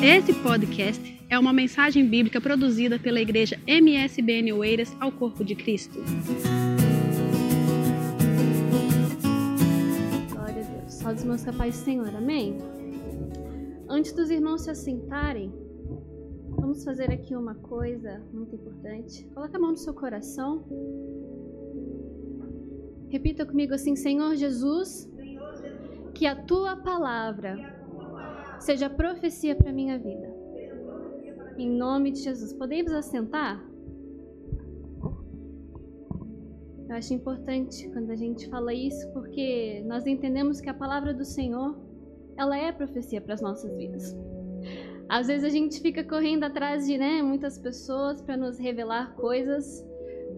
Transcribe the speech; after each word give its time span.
Esse 0.00 0.32
podcast 0.32 1.26
é 1.28 1.36
uma 1.36 1.52
mensagem 1.52 2.06
bíblica 2.06 2.40
produzida 2.40 3.00
pela 3.00 3.20
igreja 3.20 3.58
MSBN 3.66 4.52
Oeiras 4.52 4.96
ao 5.00 5.10
Corpo 5.10 5.44
de 5.44 5.56
Cristo. 5.56 5.98
Glória 10.30 10.62
a 10.62 10.80
Deus. 10.80 10.94
Só 10.94 11.12
dos 11.12 11.24
meus 11.24 11.42
capazes, 11.42 11.80
Senhor. 11.80 12.14
Amém? 12.14 12.56
Antes 13.88 14.12
dos 14.12 14.30
irmãos 14.30 14.62
se 14.62 14.70
assentarem, 14.70 15.52
vamos 16.50 16.84
fazer 16.84 17.10
aqui 17.10 17.34
uma 17.34 17.56
coisa 17.56 18.22
muito 18.32 18.54
importante. 18.54 19.24
Coloque 19.34 19.56
a 19.56 19.58
mão 19.58 19.72
no 19.72 19.76
seu 19.76 19.92
coração. 19.92 20.64
Repita 23.08 23.44
comigo 23.44 23.74
assim: 23.74 23.96
Senhor 23.96 24.36
Jesus, 24.36 25.10
que 26.14 26.24
a 26.24 26.36
tua 26.36 26.76
palavra 26.76 27.77
seja 28.60 28.90
profecia 28.90 29.54
para 29.54 29.72
minha 29.72 29.98
vida. 29.98 30.34
Em 31.56 31.70
nome 31.70 32.12
de 32.12 32.20
Jesus. 32.20 32.52
Podemos 32.52 32.92
assentar? 32.92 33.64
Eu 36.88 36.96
acho 36.96 37.12
importante 37.12 37.88
quando 37.90 38.10
a 38.10 38.16
gente 38.16 38.48
fala 38.48 38.72
isso, 38.72 39.10
porque 39.12 39.84
nós 39.86 40.06
entendemos 40.06 40.60
que 40.60 40.70
a 40.70 40.74
palavra 40.74 41.12
do 41.12 41.24
Senhor, 41.24 41.76
ela 42.36 42.56
é 42.56 42.72
profecia 42.72 43.20
para 43.20 43.34
as 43.34 43.42
nossas 43.42 43.76
vidas. 43.76 44.16
Às 45.08 45.26
vezes 45.26 45.44
a 45.44 45.48
gente 45.48 45.80
fica 45.80 46.04
correndo 46.04 46.44
atrás 46.44 46.86
de 46.86 46.96
né, 46.96 47.22
muitas 47.22 47.58
pessoas 47.58 48.22
para 48.22 48.36
nos 48.36 48.58
revelar 48.58 49.14
coisas, 49.16 49.84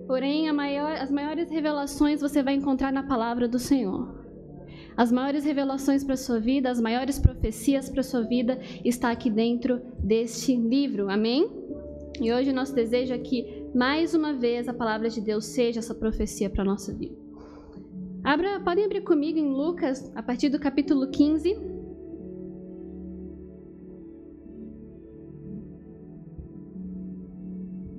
porém 0.06 0.50
maior, 0.52 0.92
as 0.92 1.10
maiores 1.10 1.50
revelações 1.50 2.20
você 2.20 2.42
vai 2.42 2.54
encontrar 2.54 2.92
na 2.92 3.02
palavra 3.02 3.46
do 3.46 3.58
Senhor. 3.58 4.19
As 4.96 5.10
maiores 5.10 5.44
revelações 5.44 6.04
para 6.04 6.16
sua 6.16 6.40
vida, 6.40 6.70
as 6.70 6.80
maiores 6.80 7.18
profecias 7.18 7.88
para 7.88 8.02
sua 8.02 8.22
vida 8.22 8.58
está 8.84 9.10
aqui 9.10 9.30
dentro 9.30 9.80
deste 9.98 10.54
livro. 10.54 11.08
Amém? 11.08 11.48
E 12.20 12.32
hoje 12.32 12.52
nosso 12.52 12.74
desejo 12.74 13.14
é 13.14 13.18
que 13.18 13.64
mais 13.74 14.14
uma 14.14 14.32
vez 14.32 14.68
a 14.68 14.74
palavra 14.74 15.08
de 15.08 15.20
Deus 15.20 15.46
seja 15.46 15.78
essa 15.78 15.94
profecia 15.94 16.50
para 16.50 16.64
nossa 16.64 16.92
vida. 16.92 17.16
Abra, 18.22 18.60
podem 18.60 18.84
abrir 18.84 19.00
comigo 19.00 19.38
em 19.38 19.48
Lucas, 19.48 20.12
a 20.14 20.22
partir 20.22 20.50
do 20.50 20.58
capítulo 20.58 21.10
15. 21.10 21.56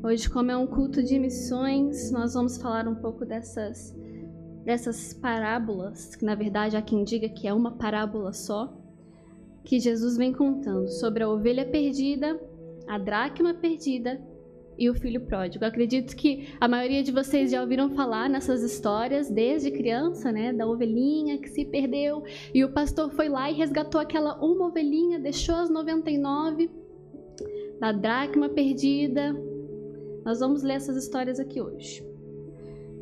Hoje, 0.04 0.30
como 0.30 0.52
é 0.52 0.58
um 0.58 0.68
culto 0.68 1.02
de 1.02 1.18
missões, 1.18 2.12
nós 2.12 2.34
vamos 2.34 2.58
falar 2.58 2.88
um 2.88 2.96
pouco 2.96 3.26
dessas 3.26 3.96
dessas 4.64 5.14
parábolas, 5.14 6.16
que 6.16 6.26
na 6.26 6.36
verdade 6.36 6.78
há 6.78 6.82
quem 6.82 7.04
diga 7.04 7.30
que 7.30 7.48
é 7.48 7.54
uma 7.54 7.72
parábola 7.72 8.32
só, 8.34 8.74
que 9.64 9.80
Jesus 9.80 10.18
vem 10.18 10.34
contando 10.34 10.88
sobre 10.90 11.24
a 11.24 11.30
ovelha 11.30 11.66
perdida, 11.66 12.40
a 12.88 12.98
dracma 12.98 13.54
perdida 13.54 14.22
e 14.78 14.90
o 14.90 14.96
filho 14.96 15.22
pródigo. 15.22 15.64
Eu 15.64 15.68
acredito 15.68 16.16
que 16.16 16.56
a 16.60 16.68
maioria 16.68 17.04
de 17.04 17.12
vocês 17.12 17.52
já 17.52 17.62
ouviram 17.62 17.92
falar 17.92 18.30
nessas 18.30 18.64
histórias 18.64 19.30
desde 19.30 19.72
criança, 19.72 20.32
né, 20.32 20.52
da 20.52 20.68
ovelhinha 20.68 21.38
que 21.38 21.50
se 21.50 21.66
perdeu 21.66 22.24
e 22.54 22.64
o 22.64 22.72
pastor 22.72 23.12
foi 23.12 23.30
lá 23.30 23.50
e 23.50 23.54
resgatou 23.54 24.02
aquela 24.02 24.44
uma 24.44 24.68
ovelhinha, 24.68 25.20
deixou 25.20 25.56
as 25.56 25.70
99 25.70 26.70
da 27.80 27.92
dracma 27.92 28.50
perdida. 28.50 29.36
Nós 30.24 30.40
vamos 30.40 30.64
ler 30.64 30.74
essas 30.74 30.96
histórias 30.98 31.40
aqui 31.40 31.62
hoje 31.62 32.11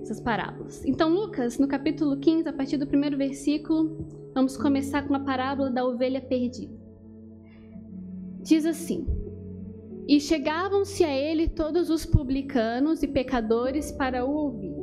essas 0.01 0.19
parábolas. 0.19 0.83
Então, 0.85 1.13
Lucas, 1.13 1.57
no 1.57 1.67
capítulo 1.67 2.17
15, 2.17 2.47
a 2.47 2.53
partir 2.53 2.77
do 2.77 2.87
primeiro 2.87 3.17
versículo, 3.17 4.07
vamos 4.33 4.57
começar 4.57 5.07
com 5.07 5.15
a 5.15 5.19
parábola 5.19 5.69
da 5.69 5.85
ovelha 5.85 6.21
perdida. 6.21 6.73
Diz 8.41 8.65
assim: 8.65 9.05
E 10.07 10.19
chegavam-se 10.19 11.03
a 11.03 11.13
ele 11.13 11.47
todos 11.47 11.89
os 11.89 12.05
publicanos 12.05 13.03
e 13.03 13.07
pecadores 13.07 13.91
para 13.91 14.25
o 14.25 14.33
ouvir. 14.33 14.79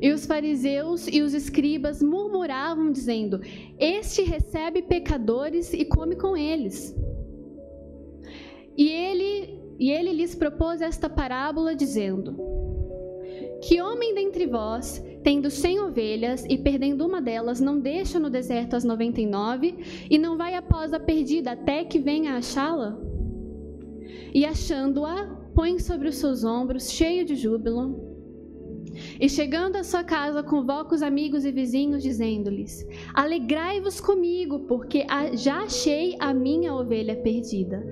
E 0.00 0.10
os 0.12 0.26
fariseus 0.26 1.06
e 1.06 1.22
os 1.22 1.32
escribas 1.32 2.02
murmuravam, 2.02 2.90
dizendo: 2.90 3.40
Este 3.78 4.22
recebe 4.22 4.82
pecadores 4.82 5.72
e 5.72 5.84
come 5.84 6.16
com 6.16 6.36
eles. 6.36 6.94
E 8.76 8.88
ele, 8.88 9.60
e 9.78 9.90
ele 9.90 10.12
lhes 10.12 10.34
propôs 10.34 10.80
esta 10.80 11.08
parábola, 11.08 11.74
dizendo: 11.74 12.61
que 13.62 13.80
homem 13.80 14.12
dentre 14.12 14.46
vós, 14.46 15.02
tendo 15.22 15.48
cem 15.48 15.78
ovelhas 15.78 16.44
e 16.48 16.58
perdendo 16.58 17.06
uma 17.06 17.22
delas, 17.22 17.60
não 17.60 17.78
deixa 17.78 18.18
no 18.18 18.28
deserto 18.28 18.74
as 18.74 18.82
noventa 18.82 19.20
e 19.20 19.26
nove 19.26 19.76
e 20.10 20.18
não 20.18 20.36
vai 20.36 20.54
após 20.54 20.92
a 20.92 20.98
perdida 20.98 21.52
até 21.52 21.84
que 21.84 22.00
venha 22.00 22.34
achá-la? 22.34 22.98
E 24.34 24.44
achando-a, 24.44 25.26
põe 25.54 25.78
sobre 25.78 26.08
os 26.08 26.16
seus 26.16 26.42
ombros, 26.42 26.90
cheio 26.90 27.24
de 27.24 27.36
júbilo. 27.36 28.10
E 29.20 29.28
chegando 29.28 29.76
à 29.76 29.84
sua 29.84 30.02
casa, 30.02 30.42
convoca 30.42 30.94
os 30.94 31.02
amigos 31.02 31.44
e 31.44 31.52
vizinhos, 31.52 32.02
dizendo-lhes: 32.02 32.84
Alegrai-vos 33.14 34.00
comigo, 34.00 34.60
porque 34.60 35.06
já 35.34 35.62
achei 35.62 36.16
a 36.18 36.34
minha 36.34 36.74
ovelha 36.74 37.16
perdida. 37.16 37.82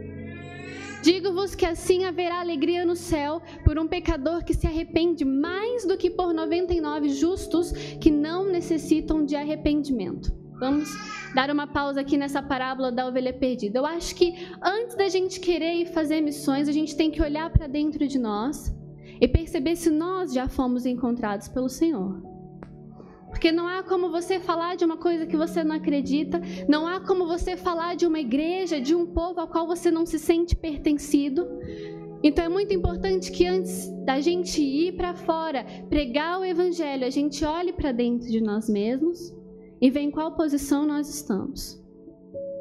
Digo-vos 1.03 1.55
que 1.55 1.65
assim 1.65 2.05
haverá 2.05 2.41
alegria 2.41 2.85
no 2.85 2.95
céu 2.95 3.41
por 3.65 3.79
um 3.79 3.87
pecador 3.87 4.45
que 4.45 4.53
se 4.53 4.67
arrepende 4.67 5.25
mais 5.25 5.87
do 5.87 5.97
que 5.97 6.11
por 6.11 6.35
99 6.35 7.09
justos 7.09 7.73
que 7.99 8.11
não 8.11 8.51
necessitam 8.51 9.25
de 9.25 9.35
arrependimento. 9.35 10.31
Vamos 10.59 10.91
dar 11.35 11.51
uma 11.51 11.67
pausa 11.67 12.03
aqui 12.03 12.19
nessa 12.19 12.43
parábola 12.43 12.93
da 12.93 13.07
ovelha 13.07 13.33
perdida. 13.33 13.79
Eu 13.79 13.87
acho 13.87 14.15
que 14.15 14.47
antes 14.63 14.95
da 14.95 15.09
gente 15.09 15.41
querer 15.41 15.87
fazer 15.87 16.21
missões, 16.21 16.69
a 16.69 16.73
gente 16.73 16.95
tem 16.95 17.11
que 17.11 17.23
olhar 17.23 17.49
para 17.49 17.67
dentro 17.67 18.07
de 18.07 18.19
nós 18.19 18.71
e 19.19 19.27
perceber 19.27 19.77
se 19.77 19.89
nós 19.89 20.35
já 20.35 20.49
fomos 20.49 20.85
encontrados 20.85 21.49
pelo 21.49 21.71
Senhor. 21.71 22.30
Porque 23.31 23.51
não 23.51 23.67
há 23.67 23.83
como 23.83 24.11
você 24.11 24.39
falar 24.39 24.77
de 24.77 24.85
uma 24.85 24.97
coisa 24.97 25.25
que 25.25 25.37
você 25.37 25.65
não 25.65 25.77
acredita, 25.77 26.41
não 26.69 26.87
há 26.87 27.01
como 27.01 27.27
você 27.27 27.57
falar 27.57 27.95
de 27.95 28.07
uma 28.07 28.21
igreja, 28.21 28.81
de 28.81 28.95
um 28.95 29.07
povo 29.07 29.41
ao 29.41 29.49
qual 29.49 29.67
você 29.67 29.91
não 29.91 30.05
se 30.05 30.19
sente 30.19 30.55
pertencido. 30.55 31.47
Então 32.23 32.45
é 32.45 32.49
muito 32.49 32.75
importante 32.75 33.33
que 33.33 33.47
antes 33.47 33.89
da 34.05 34.21
gente 34.21 34.61
ir 34.61 34.93
para 34.97 35.15
fora, 35.15 35.65
pregar 35.89 36.39
o 36.39 36.45
evangelho, 36.45 37.07
a 37.07 37.11
gente 37.11 37.45
olhe 37.45 37.73
para 37.73 37.93
dentro 37.93 38.29
de 38.29 38.41
nós 38.41 38.69
mesmos 38.69 39.35
e 39.81 39.91
veja 39.91 40.07
em 40.07 40.11
qual 40.11 40.33
posição 40.33 40.85
nós 40.85 41.09
estamos. 41.09 41.81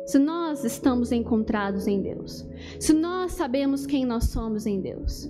Se 0.06 0.18
nós 0.18 0.64
estamos 0.64 1.12
encontrados 1.12 1.88
em 1.88 2.02
Deus, 2.02 2.48
se 2.80 2.94
nós 2.94 3.34
sabemos 3.34 3.86
quem 3.86 4.06
nós 4.06 4.26
somos 4.26 4.66
em 4.66 4.80
Deus. 4.80 5.30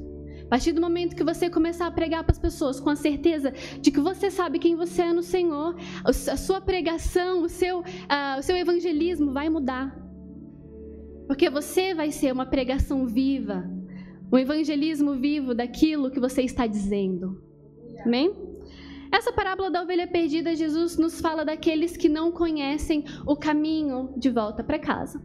A 0.49 0.57
partir 0.57 0.71
do 0.71 0.81
momento 0.81 1.15
que 1.15 1.23
você 1.23 1.47
começar 1.47 1.85
a 1.85 1.91
pregar 1.91 2.23
para 2.23 2.31
as 2.31 2.39
pessoas 2.39 2.79
com 2.79 2.89
a 2.89 2.95
certeza 2.95 3.53
de 3.79 3.91
que 3.91 3.99
você 3.99 4.31
sabe 4.31 4.57
quem 4.57 4.75
você 4.75 5.03
é 5.03 5.13
no 5.13 5.21
Senhor, 5.21 5.75
a 6.03 6.11
sua 6.11 6.59
pregação, 6.59 7.43
o 7.43 7.47
seu, 7.47 7.81
uh, 7.81 8.39
o 8.39 8.41
seu 8.41 8.57
evangelismo 8.57 9.31
vai 9.31 9.47
mudar. 9.47 9.95
Porque 11.27 11.51
você 11.51 11.93
vai 11.93 12.11
ser 12.11 12.33
uma 12.33 12.47
pregação 12.47 13.05
viva, 13.05 13.63
um 14.33 14.39
evangelismo 14.39 15.13
vivo 15.13 15.53
daquilo 15.53 16.09
que 16.09 16.19
você 16.19 16.41
está 16.41 16.65
dizendo. 16.65 17.39
Amém? 18.03 18.35
Essa 19.11 19.31
parábola 19.31 19.69
da 19.69 19.83
ovelha 19.83 20.07
perdida, 20.07 20.55
Jesus 20.55 20.97
nos 20.97 21.21
fala 21.21 21.45
daqueles 21.45 21.95
que 21.95 22.09
não 22.09 22.31
conhecem 22.31 23.05
o 23.23 23.35
caminho 23.35 24.15
de 24.17 24.31
volta 24.31 24.63
para 24.63 24.79
casa. 24.79 25.21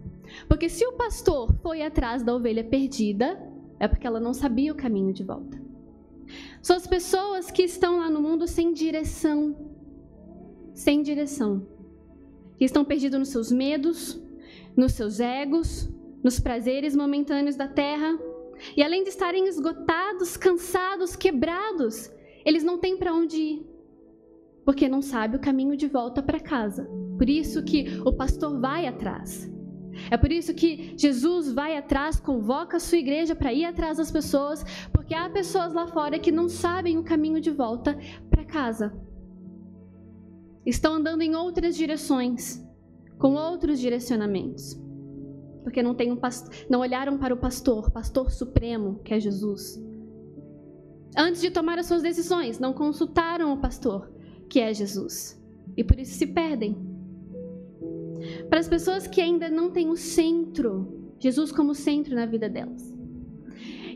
Porque 0.46 0.68
se 0.68 0.86
o 0.86 0.92
pastor 0.92 1.50
foi 1.62 1.80
atrás 1.80 2.22
da 2.22 2.34
ovelha 2.34 2.62
perdida, 2.62 3.53
é 3.78 3.88
porque 3.88 4.06
ela 4.06 4.20
não 4.20 4.32
sabia 4.32 4.72
o 4.72 4.76
caminho 4.76 5.12
de 5.12 5.22
volta. 5.22 5.60
São 6.62 6.76
as 6.76 6.86
pessoas 6.86 7.50
que 7.50 7.62
estão 7.62 7.98
lá 7.98 8.08
no 8.08 8.20
mundo 8.20 8.46
sem 8.46 8.72
direção. 8.72 9.54
Sem 10.72 11.02
direção. 11.02 11.66
Que 12.56 12.64
estão 12.64 12.84
perdidos 12.84 13.18
nos 13.18 13.28
seus 13.28 13.52
medos, 13.52 14.20
nos 14.76 14.92
seus 14.92 15.20
egos, 15.20 15.88
nos 16.22 16.40
prazeres 16.40 16.96
momentâneos 16.96 17.56
da 17.56 17.68
terra. 17.68 18.18
E 18.76 18.82
além 18.82 19.02
de 19.02 19.10
estarem 19.10 19.46
esgotados, 19.46 20.36
cansados, 20.36 21.16
quebrados, 21.16 22.10
eles 22.44 22.62
não 22.62 22.78
têm 22.78 22.96
para 22.96 23.12
onde 23.12 23.36
ir. 23.36 23.66
Porque 24.64 24.88
não 24.88 25.02
sabe 25.02 25.36
o 25.36 25.40
caminho 25.40 25.76
de 25.76 25.86
volta 25.86 26.22
para 26.22 26.40
casa. 26.40 26.88
Por 27.18 27.28
isso 27.28 27.62
que 27.62 28.00
o 28.04 28.12
pastor 28.12 28.58
vai 28.58 28.86
atrás. 28.86 29.52
É 30.10 30.16
por 30.16 30.30
isso 30.32 30.54
que 30.54 30.94
Jesus 30.96 31.52
vai 31.52 31.76
atrás, 31.76 32.18
convoca 32.20 32.76
a 32.76 32.80
sua 32.80 32.98
igreja 32.98 33.34
para 33.34 33.52
ir 33.52 33.64
atrás 33.64 33.98
das 33.98 34.10
pessoas, 34.10 34.64
porque 34.92 35.14
há 35.14 35.28
pessoas 35.30 35.72
lá 35.72 35.86
fora 35.86 36.18
que 36.18 36.32
não 36.32 36.48
sabem 36.48 36.98
o 36.98 37.04
caminho 37.04 37.40
de 37.40 37.50
volta 37.50 37.98
para 38.30 38.44
casa. 38.44 38.92
Estão 40.64 40.94
andando 40.94 41.22
em 41.22 41.34
outras 41.34 41.76
direções, 41.76 42.64
com 43.18 43.34
outros 43.34 43.78
direcionamentos. 43.78 44.80
Porque 45.62 45.82
não, 45.82 45.92
um 45.92 46.18
não 46.68 46.80
olharam 46.80 47.18
para 47.18 47.34
o 47.34 47.38
pastor, 47.38 47.90
pastor 47.90 48.30
supremo, 48.30 49.00
que 49.02 49.14
é 49.14 49.20
Jesus. 49.20 49.82
Antes 51.16 51.40
de 51.40 51.50
tomar 51.50 51.78
as 51.78 51.86
suas 51.86 52.02
decisões, 52.02 52.58
não 52.58 52.72
consultaram 52.72 53.52
o 53.52 53.58
pastor, 53.58 54.10
que 54.48 54.60
é 54.60 54.74
Jesus. 54.74 55.40
E 55.76 55.84
por 55.84 55.98
isso 55.98 56.18
se 56.18 56.26
perdem. 56.26 56.76
Para 58.48 58.60
as 58.60 58.68
pessoas 58.68 59.06
que 59.06 59.20
ainda 59.20 59.48
não 59.48 59.70
têm 59.70 59.88
o 59.88 59.96
centro, 59.96 61.12
Jesus 61.18 61.50
como 61.50 61.74
centro 61.74 62.14
na 62.14 62.26
vida 62.26 62.48
delas. 62.48 62.92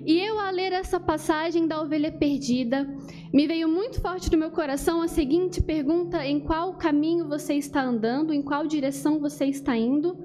E 0.04 0.18
eu, 0.18 0.38
a 0.38 0.50
ler 0.50 0.72
essa 0.72 0.98
passagem 0.98 1.66
da 1.66 1.82
ovelha 1.82 2.10
perdida, 2.10 2.88
me 3.32 3.46
veio 3.46 3.68
muito 3.68 4.00
forte 4.00 4.30
no 4.32 4.38
meu 4.38 4.50
coração 4.50 5.02
a 5.02 5.08
seguinte 5.08 5.60
pergunta: 5.62 6.24
em 6.24 6.40
qual 6.40 6.74
caminho 6.74 7.28
você 7.28 7.54
está 7.54 7.82
andando? 7.82 8.32
Em 8.32 8.42
qual 8.42 8.66
direção 8.66 9.18
você 9.18 9.46
está 9.46 9.76
indo? 9.76 10.16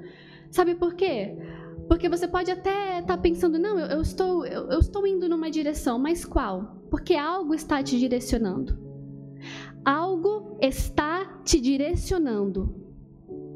Sabe 0.49 0.75
por 0.75 0.93
quê? 0.93 1.35
Porque 1.87 2.07
você 2.07 2.27
pode 2.27 2.49
até 2.49 2.99
estar 2.99 3.15
tá 3.15 3.17
pensando, 3.17 3.59
não, 3.59 3.77
eu, 3.77 3.87
eu 3.87 4.01
estou, 4.01 4.45
eu, 4.45 4.69
eu 4.69 4.79
estou 4.79 5.05
indo 5.05 5.27
numa 5.27 5.51
direção, 5.51 5.99
mas 5.99 6.23
qual? 6.23 6.77
Porque 6.89 7.15
algo 7.15 7.53
está 7.53 7.83
te 7.83 7.99
direcionando. 7.99 8.77
Algo 9.83 10.57
está 10.61 11.41
te 11.43 11.59
direcionando. 11.59 12.82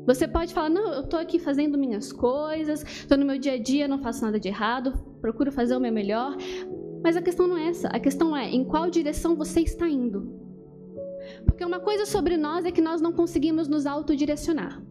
Você 0.08 0.26
pode 0.26 0.54
falar, 0.54 0.70
não, 0.70 0.94
eu 0.94 1.02
estou 1.02 1.20
aqui 1.20 1.38
fazendo 1.38 1.78
minhas 1.78 2.14
coisas, 2.14 2.82
estou 2.82 3.18
no 3.18 3.26
meu 3.26 3.38
dia 3.38 3.56
a 3.56 3.58
dia, 3.62 3.90
não 3.90 4.00
faço 4.00 4.24
nada 4.24 4.40
de 4.40 4.48
errado, 4.48 4.94
procuro 5.20 5.52
fazer 5.52 5.76
o 5.76 5.82
meu 5.82 5.92
melhor. 5.92 6.34
Mas 7.04 7.18
a 7.18 7.22
questão 7.22 7.46
não 7.46 7.58
é 7.58 7.68
essa. 7.68 7.90
A 7.90 8.00
questão 8.00 8.36
é 8.36 8.50
em 8.50 8.64
qual 8.64 8.90
direção 8.90 9.36
você 9.36 9.60
está 9.60 9.88
indo. 9.88 10.34
Porque 11.46 11.66
uma 11.66 11.82
coisa 11.82 12.06
sobre 12.06 12.38
nós 12.38 12.64
é 12.64 12.72
que 12.72 12.82
nós 12.82 13.02
não 13.02 13.12
conseguimos 13.12 13.68
nos 13.68 13.86
autodirecionar. 13.86 14.82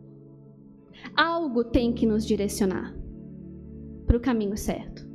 Algo 1.16 1.64
tem 1.64 1.94
que 1.94 2.04
nos 2.04 2.26
direcionar 2.26 2.94
para 4.06 4.18
o 4.18 4.20
caminho 4.20 4.56
certo. 4.56 5.06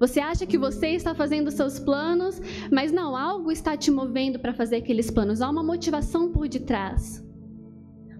Você 0.00 0.18
acha 0.18 0.44
que 0.44 0.58
você 0.58 0.88
está 0.88 1.14
fazendo 1.14 1.52
seus 1.52 1.78
planos, 1.78 2.40
mas 2.72 2.90
não, 2.90 3.16
algo 3.16 3.52
está 3.52 3.76
te 3.76 3.92
movendo 3.92 4.40
para 4.40 4.52
fazer 4.52 4.76
aqueles 4.76 5.08
planos. 5.08 5.40
Há 5.40 5.48
uma 5.48 5.62
motivação 5.62 6.32
por 6.32 6.48
detrás. 6.48 7.29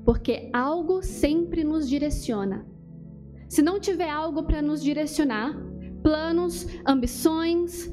Porque 0.05 0.51
algo 0.53 1.03
sempre 1.03 1.65
nos 1.65 1.89
direciona. 1.89 2.67
Se 3.49 3.63
não 3.63 3.81
tiver 3.81 4.09
algo 4.09 4.45
para 4.45 4.63
nos 4.63 4.83
direcionar, 4.83 5.55
planos, 6.03 6.67
ambições, 6.87 7.93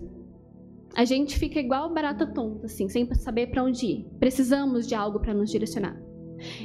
a 0.96 1.06
gente 1.06 1.38
fica 1.38 1.60
igual 1.60 1.94
barata 1.94 2.26
tonta, 2.26 2.66
assim, 2.66 2.90
sem 2.90 3.12
saber 3.14 3.48
para 3.48 3.64
onde 3.64 3.86
ir. 3.86 4.06
Precisamos 4.20 4.88
de 4.88 4.96
algo 4.96 5.20
para 5.20 5.34
nos 5.34 5.50
direcionar. 5.50 5.96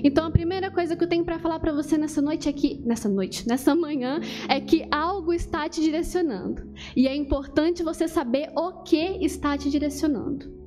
Então 0.05 0.27
a 0.27 0.31
primeira 0.31 0.71
coisa 0.71 0.97
que 0.97 1.05
eu 1.05 1.09
tenho 1.09 1.25
para 1.25 1.39
falar 1.39 1.59
para 1.59 1.73
você 1.73 1.97
nessa 1.97 2.21
noite 2.21 2.49
é 2.49 2.53
que 2.53 2.81
nessa 2.85 3.09
noite, 3.09 3.47
nessa 3.49 3.75
manhã, 3.75 4.21
é 4.49 4.61
que 4.61 4.87
algo 4.91 5.33
está 5.33 5.69
te 5.69 5.81
direcionando. 5.81 6.63
E 6.97 7.07
é 7.07 7.15
importante 7.15 7.83
você 7.83 8.07
saber 8.07 8.51
o 8.57 8.83
que 8.83 9.19
está 9.25 9.57
te 9.57 9.71
direcionando. 9.71 10.62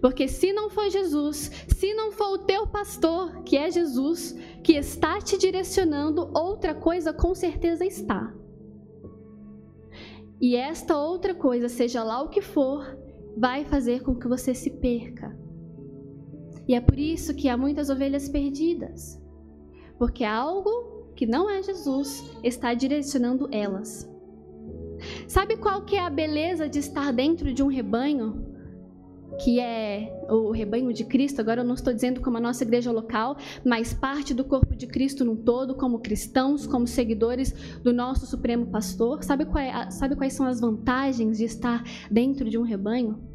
Porque 0.00 0.28
se 0.28 0.52
não 0.52 0.70
for 0.70 0.90
Jesus, 0.90 1.50
se 1.68 1.94
não 1.94 2.12
for 2.12 2.34
o 2.34 2.38
teu 2.38 2.66
pastor, 2.66 3.42
que 3.42 3.56
é 3.56 3.70
Jesus, 3.70 4.36
que 4.62 4.74
está 4.74 5.18
te 5.18 5.38
direcionando, 5.38 6.30
outra 6.34 6.74
coisa 6.74 7.12
com 7.12 7.34
certeza 7.34 7.84
está. 7.84 8.34
E 10.40 10.56
esta 10.56 10.96
outra 10.96 11.34
coisa, 11.34 11.68
seja 11.68 12.02
lá 12.02 12.20
o 12.22 12.28
que 12.28 12.40
for, 12.40 12.98
vai 13.36 13.64
fazer 13.64 14.02
com 14.02 14.14
que 14.14 14.26
você 14.26 14.54
se 14.54 14.70
perca 14.70 15.40
e 16.66 16.74
é 16.74 16.80
por 16.80 16.98
isso 16.98 17.34
que 17.34 17.48
há 17.48 17.56
muitas 17.56 17.90
ovelhas 17.90 18.28
perdidas, 18.28 19.20
porque 19.98 20.24
algo 20.24 21.12
que 21.14 21.26
não 21.26 21.50
é 21.50 21.62
Jesus 21.62 22.24
está 22.42 22.72
direcionando 22.72 23.48
elas. 23.52 24.08
Sabe 25.26 25.56
qual 25.56 25.84
que 25.84 25.96
é 25.96 26.00
a 26.00 26.10
beleza 26.10 26.68
de 26.68 26.78
estar 26.78 27.12
dentro 27.12 27.52
de 27.52 27.62
um 27.62 27.66
rebanho? 27.66 28.51
Que 29.40 29.60
é 29.60 30.24
o 30.28 30.50
rebanho 30.50 30.92
de 30.92 31.04
Cristo, 31.04 31.40
agora 31.40 31.62
eu 31.62 31.64
não 31.64 31.74
estou 31.74 31.92
dizendo 31.92 32.20
como 32.20 32.36
a 32.36 32.40
nossa 32.40 32.64
igreja 32.64 32.92
local, 32.92 33.36
mas 33.64 33.92
parte 33.92 34.34
do 34.34 34.44
corpo 34.44 34.76
de 34.76 34.86
Cristo 34.86 35.24
num 35.24 35.36
todo, 35.36 35.74
como 35.74 36.00
cristãos, 36.00 36.66
como 36.66 36.86
seguidores 36.86 37.52
do 37.82 37.92
nosso 37.92 38.26
Supremo 38.26 38.66
Pastor. 38.66 39.22
Sabe, 39.24 39.46
é, 39.58 39.90
sabe 39.90 40.16
quais 40.16 40.32
são 40.32 40.46
as 40.46 40.60
vantagens 40.60 41.38
de 41.38 41.44
estar 41.44 41.82
dentro 42.10 42.48
de 42.48 42.58
um 42.58 42.62
rebanho? 42.62 43.32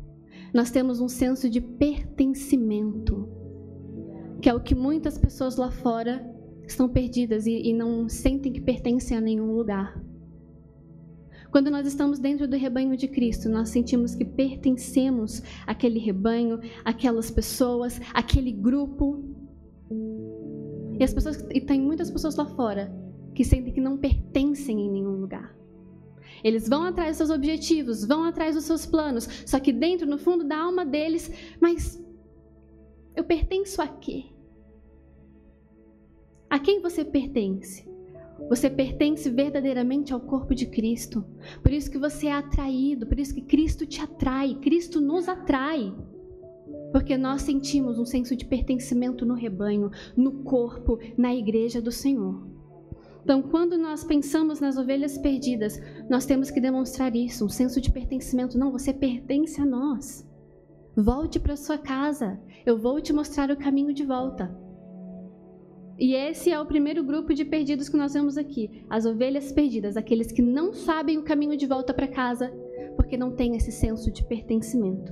nós 0.54 0.72
temos 0.72 1.00
um 1.00 1.08
senso 1.08 1.50
de 1.50 1.62
pertencimento, 1.62 3.30
que 4.42 4.50
é 4.50 4.54
o 4.54 4.60
que 4.60 4.76
muitas 4.76 5.18
pessoas 5.18 5.56
lá 5.56 5.72
fora 5.72 6.26
estão 6.66 6.90
perdidas 6.90 7.46
e, 7.46 7.70
e 7.70 7.74
não 7.74 8.08
sentem 8.10 8.52
que 8.52 8.62
pertencem 8.62 9.18
a 9.18 9.22
nenhum 9.22 9.52
lugar. 9.52 10.02
Quando 11.58 11.72
nós 11.72 11.88
estamos 11.88 12.20
dentro 12.20 12.48
do 12.48 12.56
rebanho 12.56 12.96
de 12.96 13.08
Cristo, 13.08 13.50
nós 13.50 13.70
sentimos 13.70 14.14
que 14.14 14.24
pertencemos 14.24 15.42
àquele 15.66 15.98
rebanho, 15.98 16.60
aquelas 16.86 17.32
pessoas, 17.32 18.00
aquele 18.14 18.52
grupo. 18.52 19.24
E 21.00 21.04
as 21.04 21.12
pessoas 21.12 21.44
e 21.52 21.60
tem 21.60 21.82
muitas 21.82 22.12
pessoas 22.12 22.36
lá 22.36 22.46
fora 22.46 22.96
que 23.34 23.44
sentem 23.44 23.74
que 23.74 23.82
não 23.82 23.98
pertencem 23.98 24.80
em 24.80 24.92
nenhum 24.92 25.20
lugar. 25.20 25.58
Eles 26.44 26.70
vão 26.70 26.84
atrás 26.84 27.18
dos 27.18 27.18
seus 27.26 27.30
objetivos, 27.32 28.06
vão 28.06 28.24
atrás 28.24 28.54
dos 28.54 28.66
seus 28.66 28.86
planos, 28.86 29.28
só 29.44 29.60
que 29.60 29.74
dentro, 29.74 30.06
no 30.06 30.20
fundo 30.20 30.44
da 30.44 30.60
alma 30.60 30.86
deles, 30.86 31.32
mas 31.60 32.00
eu 33.16 33.24
pertenço 33.24 33.82
a 33.82 33.88
quê? 33.88 34.26
A 36.52 36.60
quem 36.60 36.84
você 36.84 37.04
pertence? 37.04 37.97
Você 38.50 38.70
pertence 38.70 39.30
verdadeiramente 39.30 40.14
ao 40.14 40.22
corpo 40.22 40.56
de 40.56 40.66
Cristo. 40.66 41.26
Por 41.62 41.72
isso 41.72 41.92
que 41.92 41.98
você 41.98 42.28
é 42.28 42.34
atraído, 42.34 43.06
por 43.06 43.20
isso 43.20 43.34
que 43.34 43.42
Cristo 43.42 43.86
te 43.86 44.02
atrai, 44.02 44.56
Cristo 44.56 45.02
nos 45.02 45.28
atrai. 45.28 45.94
Porque 46.92 47.18
nós 47.18 47.42
sentimos 47.42 48.00
um 48.00 48.06
senso 48.06 48.36
de 48.36 48.46
pertencimento 48.46 49.26
no 49.26 49.34
rebanho, 49.34 49.92
no 50.16 50.44
corpo, 50.44 51.00
na 51.18 51.36
igreja 51.36 51.82
do 51.82 51.92
Senhor. 51.92 52.48
Então, 53.24 53.42
quando 53.42 53.78
nós 53.78 54.06
pensamos 54.06 54.62
nas 54.62 54.78
ovelhas 54.78 55.18
perdidas, 55.18 55.82
nós 56.10 56.26
temos 56.26 56.50
que 56.50 56.62
demonstrar 56.62 57.14
isso, 57.14 57.44
um 57.44 57.50
senso 57.50 57.82
de 57.82 57.92
pertencimento. 57.92 58.58
Não, 58.58 58.72
você 58.72 58.94
pertence 58.94 59.60
a 59.60 59.66
nós. 59.66 60.26
Volte 60.96 61.38
para 61.38 61.58
sua 61.58 61.78
casa. 61.78 62.40
Eu 62.66 62.78
vou 62.78 63.02
te 63.02 63.12
mostrar 63.12 63.52
o 63.52 63.58
caminho 63.58 63.94
de 63.94 64.06
volta. 64.06 64.67
E 66.00 66.14
esse 66.14 66.52
é 66.52 66.60
o 66.60 66.66
primeiro 66.66 67.04
grupo 67.04 67.34
de 67.34 67.44
perdidos 67.44 67.90
que 67.90 67.98
nós 67.98 68.14
vemos 68.14 68.38
aqui, 68.38 68.86
as 68.88 69.06
ovelhas 69.06 69.52
perdidas, 69.52 69.98
aqueles 69.98 70.32
que 70.32 70.44
não 70.44 70.72
sabem 70.72 71.18
o 71.18 71.24
caminho 71.24 71.58
de 71.58 71.66
volta 71.66 71.94
para 71.94 72.08
casa, 72.08 72.54
porque 72.96 73.18
não 73.18 73.36
têm 73.36 73.56
esse 73.56 73.72
senso 73.72 74.12
de 74.12 74.24
pertencimento. 74.24 75.12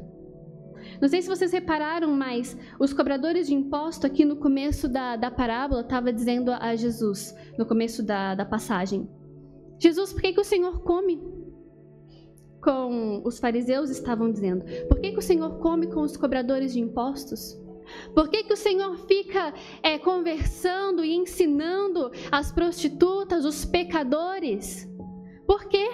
Não 1.02 1.10
sei 1.10 1.22
se 1.22 1.28
vocês 1.28 1.52
repararam, 1.52 2.12
mas 2.12 2.56
os 2.80 2.94
cobradores 2.94 3.48
de 3.48 3.56
imposto 3.56 4.06
aqui 4.06 4.24
no 4.24 4.36
começo 4.36 4.88
da, 4.88 5.16
da 5.16 5.32
parábola 5.32 5.82
estava 5.82 6.14
dizendo 6.14 6.52
a 6.52 6.76
Jesus, 6.76 7.36
no 7.58 7.66
começo 7.66 8.04
da, 8.04 8.36
da 8.36 8.46
passagem: 8.46 9.10
Jesus, 9.80 10.14
por 10.14 10.22
que, 10.22 10.34
que 10.34 10.42
o 10.42 10.46
Senhor 10.46 10.84
come? 10.84 11.20
Com 12.62 13.22
os 13.26 13.40
fariseus 13.40 13.90
estavam 13.90 14.32
dizendo: 14.32 14.66
Por 14.88 15.00
que, 15.00 15.12
que 15.12 15.20
o 15.20 15.24
Senhor 15.24 15.58
come 15.58 15.88
com 15.88 16.02
os 16.02 16.16
cobradores 16.16 16.74
de 16.74 16.80
impostos? 16.80 17.60
Por 18.14 18.30
que, 18.30 18.44
que 18.44 18.54
o 18.54 18.58
Senhor 18.58 18.98
fica 19.08 19.54
é, 19.82 19.98
conversando 19.98 21.04
e 21.04 21.16
ensinando 21.16 22.12
as 22.32 22.52
prostitutas, 22.52 23.46
os 23.46 23.66
pecadores? 23.66 24.90
Por 25.46 25.68
quê? 25.68 25.88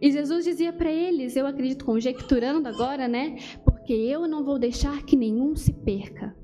E 0.00 0.10
Jesus 0.10 0.44
dizia 0.44 0.72
para 0.72 0.90
eles, 0.90 1.36
eu 1.36 1.46
acredito 1.46 1.84
conjecturando 1.84 2.68
agora, 2.68 3.06
né? 3.06 3.36
Porque 3.64 3.92
eu 3.92 4.26
não 4.26 4.42
vou 4.42 4.58
deixar 4.58 5.04
que 5.04 5.16
nenhum 5.16 5.54
se 5.54 5.72
perca. 5.72 6.36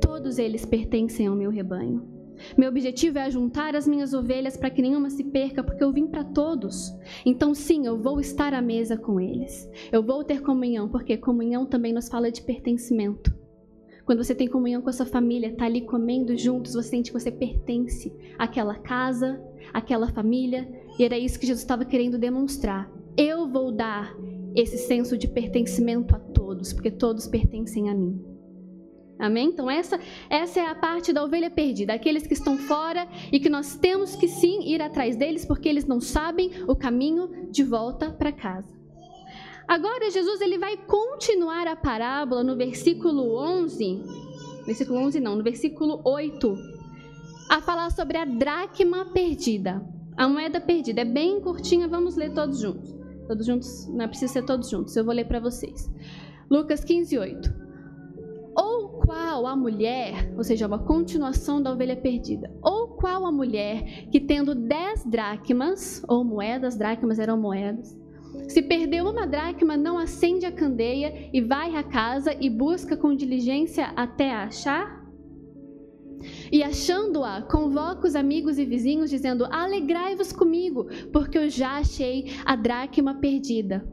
Todos 0.00 0.38
eles 0.38 0.64
pertencem 0.64 1.26
ao 1.26 1.34
meu 1.34 1.50
rebanho. 1.50 2.15
Meu 2.56 2.68
objetivo 2.68 3.18
é 3.18 3.30
juntar 3.30 3.74
as 3.74 3.86
minhas 3.86 4.12
ovelhas 4.14 4.56
para 4.56 4.70
que 4.70 4.82
nenhuma 4.82 5.10
se 5.10 5.24
perca, 5.24 5.62
porque 5.62 5.82
eu 5.82 5.92
vim 5.92 6.06
para 6.06 6.24
todos. 6.24 6.94
Então, 7.24 7.54
sim, 7.54 7.86
eu 7.86 7.96
vou 7.96 8.20
estar 8.20 8.54
à 8.54 8.62
mesa 8.62 8.96
com 8.96 9.20
eles. 9.20 9.68
Eu 9.90 10.02
vou 10.02 10.24
ter 10.24 10.42
comunhão, 10.42 10.88
porque 10.88 11.16
comunhão 11.16 11.66
também 11.66 11.92
nos 11.92 12.08
fala 12.08 12.30
de 12.30 12.42
pertencimento. 12.42 13.34
Quando 14.04 14.22
você 14.22 14.36
tem 14.36 14.46
comunhão 14.46 14.80
com 14.80 14.88
a 14.88 14.92
sua 14.92 15.06
família, 15.06 15.48
está 15.48 15.64
ali 15.64 15.80
comendo 15.80 16.36
juntos, 16.36 16.74
você 16.74 16.90
sente 16.90 17.10
que 17.10 17.18
você 17.18 17.30
pertence 17.30 18.14
àquela 18.38 18.76
casa, 18.76 19.42
àquela 19.72 20.06
família, 20.08 20.68
e 20.96 21.04
era 21.04 21.18
isso 21.18 21.40
que 21.40 21.46
Jesus 21.46 21.62
estava 21.62 21.84
querendo 21.84 22.16
demonstrar. 22.16 22.88
Eu 23.16 23.48
vou 23.48 23.72
dar 23.72 24.16
esse 24.54 24.78
senso 24.78 25.18
de 25.18 25.26
pertencimento 25.26 26.14
a 26.14 26.18
todos, 26.18 26.72
porque 26.72 26.90
todos 26.90 27.26
pertencem 27.26 27.90
a 27.90 27.94
mim. 27.94 28.35
Amém? 29.18 29.48
Então, 29.48 29.70
essa, 29.70 29.98
essa 30.28 30.60
é 30.60 30.66
a 30.66 30.74
parte 30.74 31.12
da 31.12 31.24
ovelha 31.24 31.50
perdida, 31.50 31.94
aqueles 31.94 32.26
que 32.26 32.34
estão 32.34 32.58
fora 32.58 33.08
e 33.32 33.40
que 33.40 33.48
nós 33.48 33.76
temos 33.76 34.14
que 34.14 34.28
sim 34.28 34.62
ir 34.68 34.82
atrás 34.82 35.16
deles, 35.16 35.44
porque 35.44 35.68
eles 35.68 35.86
não 35.86 36.00
sabem 36.00 36.50
o 36.68 36.76
caminho 36.76 37.48
de 37.50 37.62
volta 37.62 38.10
para 38.10 38.30
casa. 38.30 38.76
Agora, 39.66 40.10
Jesus 40.10 40.40
ele 40.40 40.58
vai 40.58 40.76
continuar 40.76 41.66
a 41.66 41.74
parábola 41.74 42.44
no 42.44 42.56
versículo 42.56 43.36
11, 43.36 44.02
versículo 44.66 44.98
11 45.00 45.18
não, 45.18 45.36
no 45.36 45.42
versículo 45.42 46.00
8, 46.04 46.56
a 47.50 47.60
falar 47.60 47.90
sobre 47.90 48.18
a 48.18 48.24
dracma 48.24 49.06
perdida. 49.06 49.82
A 50.16 50.28
moeda 50.28 50.60
perdida 50.60 51.00
é 51.00 51.04
bem 51.04 51.40
curtinha, 51.40 51.88
vamos 51.88 52.16
ler 52.16 52.32
todos 52.32 52.60
juntos. 52.60 52.94
Todos 53.26 53.44
juntos, 53.44 53.88
não 53.88 54.04
é 54.04 54.08
preciso 54.08 54.34
ser 54.34 54.44
todos 54.44 54.70
juntos, 54.70 54.94
eu 54.94 55.04
vou 55.04 55.14
ler 55.14 55.26
para 55.26 55.40
vocês. 55.40 55.90
Lucas 56.48 56.84
15, 56.84 57.18
8. 57.18 57.65
Qual 59.06 59.46
a 59.46 59.54
mulher, 59.54 60.34
ou 60.36 60.42
seja, 60.42 60.66
uma 60.66 60.80
continuação 60.80 61.62
da 61.62 61.72
ovelha 61.72 61.96
perdida, 61.96 62.52
ou 62.60 62.88
qual 62.88 63.24
a 63.24 63.30
mulher 63.30 64.08
que 64.10 64.18
tendo 64.18 64.52
dez 64.52 65.04
dracmas, 65.04 66.02
ou 66.08 66.24
moedas, 66.24 66.76
dracmas 66.76 67.20
eram 67.20 67.40
moedas, 67.40 67.96
se 68.48 68.60
perdeu 68.60 69.04
uma 69.08 69.24
dracma, 69.24 69.76
não 69.76 69.96
acende 69.96 70.44
a 70.44 70.50
candeia 70.50 71.30
e 71.32 71.40
vai 71.40 71.76
à 71.76 71.84
casa 71.84 72.36
e 72.40 72.50
busca 72.50 72.96
com 72.96 73.14
diligência 73.14 73.92
até 73.94 74.34
achar? 74.34 75.06
E 76.50 76.64
achando-a, 76.64 77.42
convoca 77.42 78.08
os 78.08 78.16
amigos 78.16 78.58
e 78.58 78.64
vizinhos, 78.64 79.10
dizendo: 79.10 79.44
Alegrai-vos 79.44 80.32
comigo, 80.32 80.86
porque 81.12 81.38
eu 81.38 81.48
já 81.48 81.78
achei 81.78 82.32
a 82.44 82.56
dracma 82.56 83.14
perdida. 83.14 83.86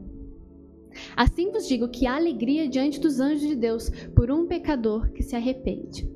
Assim 1.16 1.50
vos 1.50 1.66
digo 1.66 1.88
que 1.88 2.06
há 2.06 2.16
alegria 2.16 2.68
diante 2.68 3.00
dos 3.00 3.20
anjos 3.20 3.46
de 3.46 3.54
Deus 3.54 3.90
por 4.14 4.30
um 4.30 4.46
pecador 4.46 5.10
que 5.12 5.22
se 5.22 5.36
arrepende. 5.36 6.08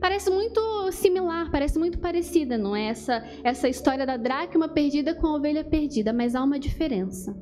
Parece 0.00 0.30
muito 0.30 0.60
similar, 0.92 1.50
parece 1.50 1.78
muito 1.78 1.98
parecida, 1.98 2.56
não 2.56 2.74
é? 2.74 2.88
Essa, 2.88 3.24
essa 3.44 3.68
história 3.68 4.06
da 4.06 4.16
dracma 4.16 4.68
perdida 4.68 5.14
com 5.14 5.26
a 5.26 5.36
ovelha 5.36 5.62
perdida, 5.62 6.12
mas 6.12 6.34
há 6.34 6.42
uma 6.42 6.58
diferença. 6.58 7.36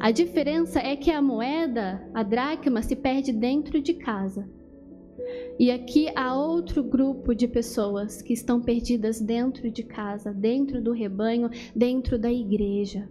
A 0.00 0.10
diferença 0.10 0.78
é 0.78 0.94
que 0.94 1.10
a 1.10 1.20
moeda, 1.20 2.06
a 2.14 2.22
dracma, 2.22 2.82
se 2.82 2.94
perde 2.94 3.32
dentro 3.32 3.80
de 3.80 3.94
casa. 3.94 4.48
E 5.58 5.70
aqui 5.70 6.08
há 6.14 6.36
outro 6.36 6.84
grupo 6.84 7.34
de 7.34 7.48
pessoas 7.48 8.22
que 8.22 8.32
estão 8.32 8.60
perdidas 8.60 9.20
dentro 9.20 9.70
de 9.70 9.82
casa, 9.82 10.32
dentro 10.32 10.80
do 10.80 10.92
rebanho, 10.92 11.50
dentro 11.74 12.16
da 12.16 12.30
igreja. 12.30 13.08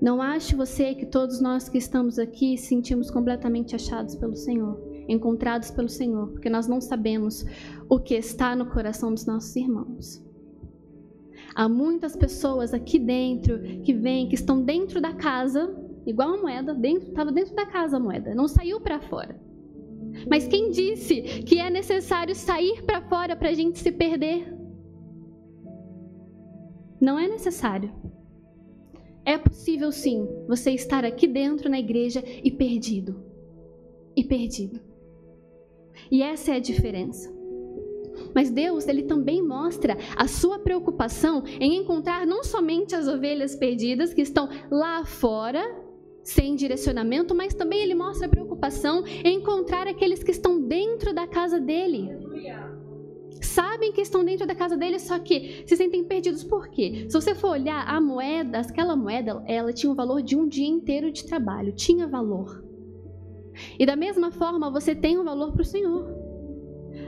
Não 0.00 0.22
ache 0.22 0.54
você 0.54 0.94
que 0.94 1.04
todos 1.04 1.42
nós 1.42 1.68
que 1.68 1.76
estamos 1.76 2.18
aqui 2.18 2.56
sentimos 2.56 3.10
completamente 3.10 3.76
achados 3.76 4.16
pelo 4.16 4.34
Senhor, 4.34 4.80
encontrados 5.06 5.70
pelo 5.70 5.90
Senhor, 5.90 6.28
porque 6.28 6.48
nós 6.48 6.66
não 6.66 6.80
sabemos 6.80 7.44
o 7.88 7.98
que 7.98 8.14
está 8.14 8.56
no 8.56 8.66
coração 8.66 9.12
dos 9.12 9.26
nossos 9.26 9.54
irmãos. 9.54 10.24
Há 11.54 11.68
muitas 11.68 12.16
pessoas 12.16 12.72
aqui 12.72 12.98
dentro 12.98 13.60
que 13.82 13.92
vêm, 13.92 14.28
que 14.28 14.34
estão 14.34 14.62
dentro 14.62 15.02
da 15.02 15.12
casa, 15.12 15.74
igual 16.06 16.34
a 16.34 16.40
moeda, 16.40 16.78
estava 16.82 17.30
dentro 17.30 17.54
da 17.54 17.66
casa 17.66 17.98
a 17.98 18.00
moeda, 18.00 18.34
não 18.34 18.48
saiu 18.48 18.80
para 18.80 19.00
fora. 19.00 19.38
Mas 20.28 20.48
quem 20.48 20.70
disse 20.70 21.20
que 21.42 21.58
é 21.58 21.68
necessário 21.68 22.34
sair 22.34 22.82
para 22.84 23.02
fora 23.02 23.36
para 23.36 23.50
a 23.50 23.54
gente 23.54 23.78
se 23.78 23.92
perder? 23.92 24.56
Não 27.00 27.18
é 27.18 27.28
necessário. 27.28 27.99
É 29.24 29.36
possível 29.38 29.92
sim 29.92 30.26
você 30.48 30.70
estar 30.70 31.04
aqui 31.04 31.26
dentro 31.26 31.68
na 31.68 31.78
igreja 31.78 32.22
e 32.42 32.50
perdido. 32.50 33.22
E 34.16 34.24
perdido. 34.24 34.80
E 36.10 36.22
essa 36.22 36.52
é 36.52 36.56
a 36.56 36.60
diferença. 36.60 37.32
Mas 38.34 38.50
Deus, 38.50 38.86
ele 38.86 39.02
também 39.02 39.42
mostra 39.42 39.96
a 40.16 40.26
sua 40.26 40.58
preocupação 40.58 41.42
em 41.60 41.76
encontrar 41.76 42.26
não 42.26 42.42
somente 42.44 42.94
as 42.94 43.08
ovelhas 43.08 43.54
perdidas 43.54 44.12
que 44.12 44.22
estão 44.22 44.48
lá 44.70 45.04
fora, 45.04 45.62
sem 46.22 46.54
direcionamento, 46.54 47.34
mas 47.34 47.54
também 47.54 47.80
ele 47.80 47.94
mostra 47.94 48.26
a 48.26 48.30
preocupação 48.30 49.04
em 49.06 49.36
encontrar 49.36 49.86
aqueles 49.86 50.22
que 50.22 50.30
estão 50.30 50.60
dentro 50.60 51.14
da 51.14 51.26
casa 51.26 51.58
dele. 51.58 52.10
Sabem 53.40 53.92
que 53.92 54.00
estão 54.00 54.24
dentro 54.24 54.46
da 54.46 54.54
casa 54.54 54.76
dele, 54.76 54.98
só 54.98 55.18
que 55.18 55.64
se 55.66 55.76
sentem 55.76 56.04
perdidos. 56.04 56.44
Por 56.44 56.68
quê? 56.68 57.06
Se 57.08 57.20
você 57.20 57.34
for 57.34 57.52
olhar 57.52 57.86
a 57.86 58.00
moeda, 58.00 58.60
aquela 58.60 58.94
moeda, 58.94 59.42
ela 59.46 59.72
tinha 59.72 59.90
o 59.90 59.94
valor 59.94 60.22
de 60.22 60.36
um 60.36 60.46
dia 60.46 60.68
inteiro 60.68 61.10
de 61.10 61.24
trabalho, 61.24 61.72
tinha 61.72 62.06
valor. 62.06 62.62
E 63.78 63.86
da 63.86 63.96
mesma 63.96 64.30
forma, 64.30 64.70
você 64.70 64.94
tem 64.94 65.18
um 65.18 65.24
valor 65.24 65.52
para 65.52 65.62
o 65.62 65.64
Senhor. 65.64 66.19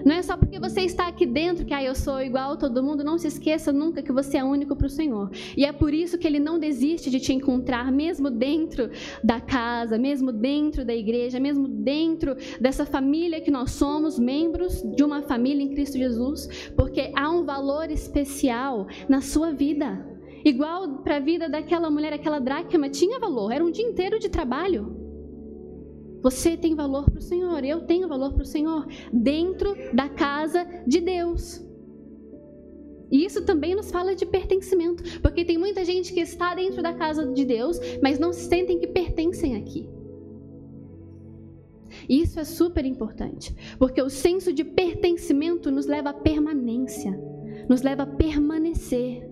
Não 0.05 0.15
é 0.15 0.23
só 0.23 0.37
porque 0.37 0.59
você 0.59 0.81
está 0.81 1.07
aqui 1.07 1.25
dentro 1.25 1.65
que 1.65 1.73
ah, 1.73 1.83
eu 1.83 1.95
sou 1.95 2.21
igual 2.21 2.53
a 2.53 2.57
todo 2.57 2.83
mundo. 2.83 3.05
Não 3.05 3.19
se 3.19 3.29
esqueça 3.29 3.73
nunca 3.73 4.03
que 4.03 4.13
você 4.13 4.39
é 4.39 4.45
único 4.45 4.75
para 4.75 4.87
o 4.87 4.91
Senhor. 4.91 5.31
E 5.57 5.65
é 5.65 5.73
por 5.73 5.95
isso 5.95 6.19
que 6.19 6.27
Ele 6.27 6.41
não 6.41 6.59
desiste 6.59 7.11
de 7.11 7.21
te 7.21 7.33
encontrar, 7.33 7.91
mesmo 7.93 8.31
dentro 8.31 8.91
da 9.23 9.41
casa, 9.41 9.99
mesmo 9.99 10.33
dentro 10.33 10.85
da 10.85 10.95
igreja, 10.95 11.39
mesmo 11.39 11.69
dentro 11.69 12.37
dessa 12.61 12.85
família 12.85 13.41
que 13.41 13.51
nós 13.51 13.73
somos, 13.73 14.19
membros 14.19 14.83
de 14.97 15.05
uma 15.05 15.23
família 15.23 15.63
em 15.63 15.71
Cristo 15.71 15.99
Jesus, 15.99 16.73
porque 16.77 17.13
há 17.15 17.31
um 17.31 17.45
valor 17.45 17.91
especial 17.91 18.87
na 19.09 19.21
sua 19.21 19.53
vida. 19.53 20.05
Igual 20.45 20.99
para 21.05 21.17
a 21.17 21.21
vida 21.21 21.49
daquela 21.49 21.89
mulher, 21.89 22.13
aquela 22.13 22.41
dracma 22.41 22.89
tinha 22.89 23.21
valor, 23.21 23.53
era 23.53 23.65
um 23.65 23.71
dia 23.71 23.87
inteiro 23.87 24.19
de 24.19 24.29
trabalho. 24.29 25.02
Você 26.23 26.57
tem 26.57 26.75
valor 26.75 27.11
para 27.11 27.19
o 27.19 27.23
Senhor, 27.23 27.65
eu 27.65 27.81
tenho 27.81 28.09
valor 28.09 28.33
para 28.33 28.43
o 28.43 28.47
Senhor, 28.47 28.87
dentro 29.13 29.75
da 29.93 30.09
casa 30.09 30.65
de 30.87 31.01
Deus. 31.01 31.61
E 33.11 33.25
isso 33.27 33.45
também 33.45 33.75
nos 33.75 33.91
fala 33.91 34.15
de 34.15 34.25
pertencimento, 34.25 35.21
porque 35.21 35.45
tem 35.45 35.59
muita 35.59 35.85
gente 35.85 36.13
que 36.13 36.21
está 36.21 36.55
dentro 36.55 36.83
da 36.83 36.95
casa 36.95 37.27
de 37.27 37.45
Deus, 37.45 37.79
mas 38.03 38.19
não 38.19 38.33
se 38.33 38.49
sentem 38.49 38.79
que 38.79 38.87
pertencem 38.87 39.57
aqui. 39.57 39.87
Isso 42.09 42.41
é 42.41 42.45
super 42.45 42.85
importante, 42.85 43.55
porque 43.79 44.01
o 44.01 44.09
senso 44.09 44.53
de 44.53 44.65
pertencimento 44.65 45.71
nos 45.71 45.87
leva 45.87 46.11
à 46.11 46.15
permanência, 46.15 47.13
nos 47.69 47.83
leva 47.83 48.05
a 48.05 48.07
permanecer. 48.07 49.29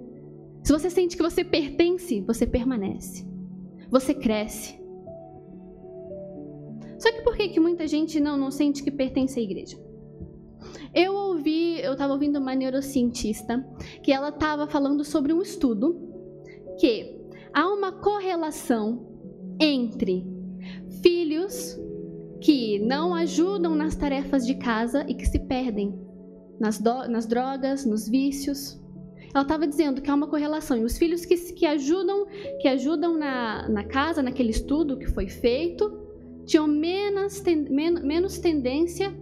Se 0.62 0.72
você 0.72 0.90
sente 0.90 1.16
que 1.16 1.22
você 1.22 1.42
pertence, 1.42 2.20
você 2.20 2.46
permanece, 2.46 3.26
você 3.90 4.12
cresce, 4.12 4.79
só 7.00 7.10
que 7.10 7.22
por 7.22 7.34
que, 7.34 7.48
que 7.48 7.58
muita 7.58 7.88
gente 7.88 8.20
não, 8.20 8.36
não 8.36 8.50
sente 8.50 8.82
que 8.82 8.90
pertence 8.90 9.40
à 9.40 9.42
igreja? 9.42 9.78
Eu 10.94 11.14
ouvi, 11.14 11.80
eu 11.80 11.92
estava 11.92 12.12
ouvindo 12.12 12.38
uma 12.38 12.54
neurocientista 12.54 13.64
que 14.02 14.12
ela 14.12 14.28
estava 14.28 14.66
falando 14.66 15.02
sobre 15.02 15.32
um 15.32 15.40
estudo 15.40 15.98
que 16.78 17.18
há 17.54 17.66
uma 17.68 17.90
correlação 17.92 19.08
entre 19.58 20.26
filhos 21.02 21.78
que 22.40 22.78
não 22.80 23.14
ajudam 23.14 23.74
nas 23.74 23.96
tarefas 23.96 24.46
de 24.46 24.54
casa 24.56 25.04
e 25.08 25.14
que 25.14 25.26
se 25.26 25.38
perdem 25.38 25.98
nas, 26.58 26.80
nas 26.80 27.26
drogas, 27.26 27.86
nos 27.86 28.06
vícios. 28.08 28.78
Ela 29.34 29.42
estava 29.42 29.66
dizendo 29.66 30.02
que 30.02 30.10
há 30.10 30.14
uma 30.14 30.26
correlação 30.26 30.76
e 30.76 30.84
os 30.84 30.98
filhos 30.98 31.24
que, 31.24 31.36
que 31.54 31.64
ajudam, 31.64 32.26
que 32.60 32.68
ajudam 32.68 33.16
na, 33.16 33.68
na 33.68 33.84
casa, 33.84 34.22
naquele 34.22 34.50
estudo 34.50 34.98
que 34.98 35.06
foi 35.06 35.28
feito, 35.28 35.99
tinham 36.50 36.66
menos, 36.66 37.38
ten, 37.38 37.68
men, 37.70 37.92
menos 38.02 38.38
tendência 38.38 39.14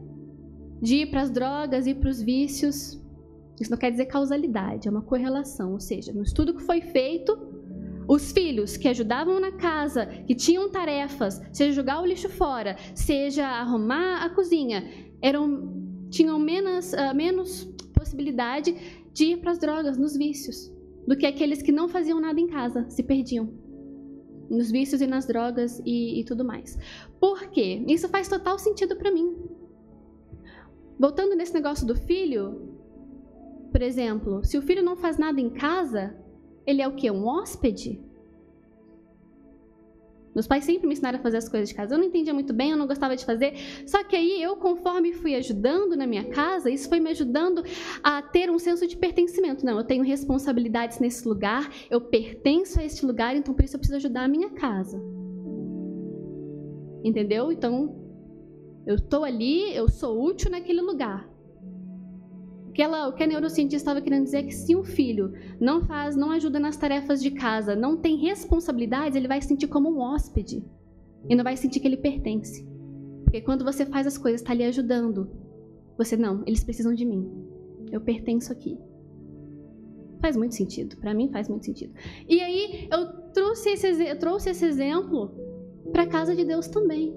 de 0.80 1.02
ir 1.02 1.10
para 1.10 1.20
as 1.20 1.30
drogas 1.30 1.86
e 1.86 1.94
para 1.94 2.08
os 2.08 2.22
vícios. 2.22 2.98
Isso 3.60 3.70
não 3.70 3.76
quer 3.76 3.90
dizer 3.90 4.06
causalidade, 4.06 4.88
é 4.88 4.90
uma 4.90 5.02
correlação. 5.02 5.72
Ou 5.72 5.80
seja, 5.80 6.10
no 6.10 6.22
estudo 6.22 6.54
que 6.54 6.62
foi 6.62 6.80
feito, 6.80 7.36
os 8.08 8.32
filhos 8.32 8.78
que 8.78 8.88
ajudavam 8.88 9.38
na 9.38 9.52
casa, 9.52 10.06
que 10.06 10.34
tinham 10.34 10.70
tarefas, 10.70 11.42
seja 11.52 11.72
jogar 11.72 12.00
o 12.00 12.06
lixo 12.06 12.30
fora, 12.30 12.76
seja 12.94 13.46
arrumar 13.46 14.24
a 14.24 14.30
cozinha, 14.30 14.88
eram, 15.20 16.08
tinham 16.08 16.38
menos, 16.38 16.94
uh, 16.94 17.14
menos 17.14 17.64
possibilidade 17.92 18.74
de 19.12 19.24
ir 19.32 19.36
para 19.36 19.50
as 19.50 19.58
drogas, 19.58 19.98
nos 19.98 20.16
vícios, 20.16 20.72
do 21.06 21.14
que 21.14 21.26
aqueles 21.26 21.60
que 21.60 21.72
não 21.72 21.88
faziam 21.88 22.18
nada 22.18 22.40
em 22.40 22.46
casa, 22.46 22.88
se 22.88 23.02
perdiam 23.02 23.67
nos 24.48 24.70
vícios 24.70 25.00
e 25.00 25.06
nas 25.06 25.26
drogas 25.26 25.80
e, 25.84 26.20
e 26.20 26.24
tudo 26.24 26.44
mais. 26.44 26.78
Por 27.20 27.48
quê? 27.48 27.84
Isso 27.86 28.08
faz 28.08 28.28
total 28.28 28.58
sentido 28.58 28.96
para 28.96 29.10
mim. 29.10 29.36
Voltando 30.98 31.36
nesse 31.36 31.54
negócio 31.54 31.86
do 31.86 31.94
filho, 31.94 32.76
por 33.70 33.82
exemplo, 33.82 34.44
se 34.44 34.58
o 34.58 34.62
filho 34.62 34.82
não 34.82 34.96
faz 34.96 35.18
nada 35.18 35.40
em 35.40 35.50
casa, 35.50 36.16
ele 36.66 36.82
é 36.82 36.88
o 36.88 36.94
quê? 36.94 37.10
Um 37.10 37.26
hóspede? 37.26 38.02
Meus 40.38 40.46
pais 40.46 40.64
sempre 40.64 40.86
me 40.86 40.92
ensinaram 40.92 41.18
a 41.18 41.20
fazer 41.20 41.38
as 41.38 41.48
coisas 41.48 41.68
de 41.68 41.74
casa. 41.74 41.96
Eu 41.96 41.98
não 41.98 42.04
entendia 42.04 42.32
muito 42.32 42.52
bem, 42.52 42.70
eu 42.70 42.76
não 42.76 42.86
gostava 42.86 43.16
de 43.16 43.24
fazer. 43.24 43.54
Só 43.84 44.04
que 44.04 44.14
aí 44.14 44.40
eu, 44.40 44.54
conforme 44.54 45.12
fui 45.12 45.34
ajudando 45.34 45.96
na 45.96 46.06
minha 46.06 46.26
casa, 46.26 46.70
isso 46.70 46.88
foi 46.88 47.00
me 47.00 47.10
ajudando 47.10 47.64
a 48.04 48.22
ter 48.22 48.48
um 48.48 48.56
senso 48.56 48.86
de 48.86 48.96
pertencimento. 48.96 49.66
Não, 49.66 49.76
eu 49.76 49.82
tenho 49.82 50.04
responsabilidades 50.04 51.00
nesse 51.00 51.26
lugar, 51.26 51.68
eu 51.90 52.00
pertenço 52.00 52.78
a 52.78 52.84
este 52.84 53.04
lugar, 53.04 53.34
então 53.34 53.52
por 53.52 53.64
isso 53.64 53.74
eu 53.74 53.80
preciso 53.80 53.96
ajudar 53.96 54.26
a 54.26 54.28
minha 54.28 54.50
casa. 54.50 55.02
Entendeu? 57.02 57.50
Então, 57.50 57.96
eu 58.86 58.94
estou 58.94 59.24
ali, 59.24 59.74
eu 59.74 59.88
sou 59.88 60.22
útil 60.22 60.52
naquele 60.52 60.80
lugar 60.80 61.27
que 62.78 62.82
ela, 62.82 63.08
o 63.08 63.12
que 63.12 63.24
a 63.24 63.26
neurocientista 63.26 63.90
estava 63.90 64.00
querendo 64.00 64.22
dizer 64.22 64.36
é 64.36 64.42
que 64.44 64.54
se 64.54 64.76
um 64.76 64.84
filho 64.84 65.32
não 65.60 65.82
faz, 65.82 66.14
não 66.14 66.30
ajuda 66.30 66.60
nas 66.60 66.76
tarefas 66.76 67.20
de 67.20 67.32
casa, 67.32 67.74
não 67.74 67.96
tem 67.96 68.16
responsabilidades, 68.18 69.16
ele 69.16 69.26
vai 69.26 69.42
se 69.42 69.48
sentir 69.48 69.66
como 69.66 69.90
um 69.90 69.98
hóspede 69.98 70.64
e 71.28 71.34
não 71.34 71.42
vai 71.42 71.56
sentir 71.56 71.80
que 71.80 71.88
ele 71.88 71.96
pertence. 71.96 72.64
Porque 73.24 73.40
quando 73.40 73.64
você 73.64 73.84
faz 73.84 74.06
as 74.06 74.16
coisas, 74.16 74.40
está 74.40 74.52
ali 74.52 74.62
ajudando. 74.62 75.28
Você 75.96 76.16
não, 76.16 76.44
eles 76.46 76.62
precisam 76.62 76.94
de 76.94 77.04
mim. 77.04 77.28
Eu 77.90 78.00
pertenço 78.00 78.52
aqui. 78.52 78.78
Faz 80.22 80.36
muito 80.36 80.54
sentido. 80.54 80.96
Para 80.98 81.12
mim 81.14 81.28
faz 81.32 81.48
muito 81.48 81.66
sentido. 81.66 81.92
E 82.28 82.40
aí 82.40 82.88
eu 82.92 83.08
trouxe 83.32 83.70
esse, 83.70 84.04
eu 84.04 84.18
trouxe 84.20 84.50
esse 84.50 84.64
exemplo 84.64 85.34
para 85.90 86.06
casa 86.06 86.32
de 86.32 86.44
Deus 86.44 86.68
também. 86.68 87.12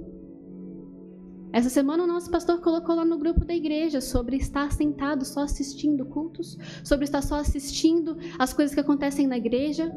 Essa 1.54 1.70
semana 1.70 2.04
o 2.04 2.08
nosso 2.08 2.32
pastor 2.32 2.62
colocou 2.62 2.96
lá 2.96 3.04
no 3.04 3.18
grupo 3.18 3.44
da 3.44 3.54
igreja 3.54 4.00
sobre 4.00 4.38
estar 4.38 4.72
sentado 4.72 5.26
só 5.26 5.42
assistindo 5.42 6.06
cultos, 6.06 6.58
sobre 6.84 7.04
estar 7.04 7.22
só 7.22 7.36
assistindo 7.36 8.18
as 8.40 8.54
coisas 8.54 8.74
que 8.74 8.80
acontecem 8.80 9.28
na 9.28 9.38
igreja. 9.38 9.92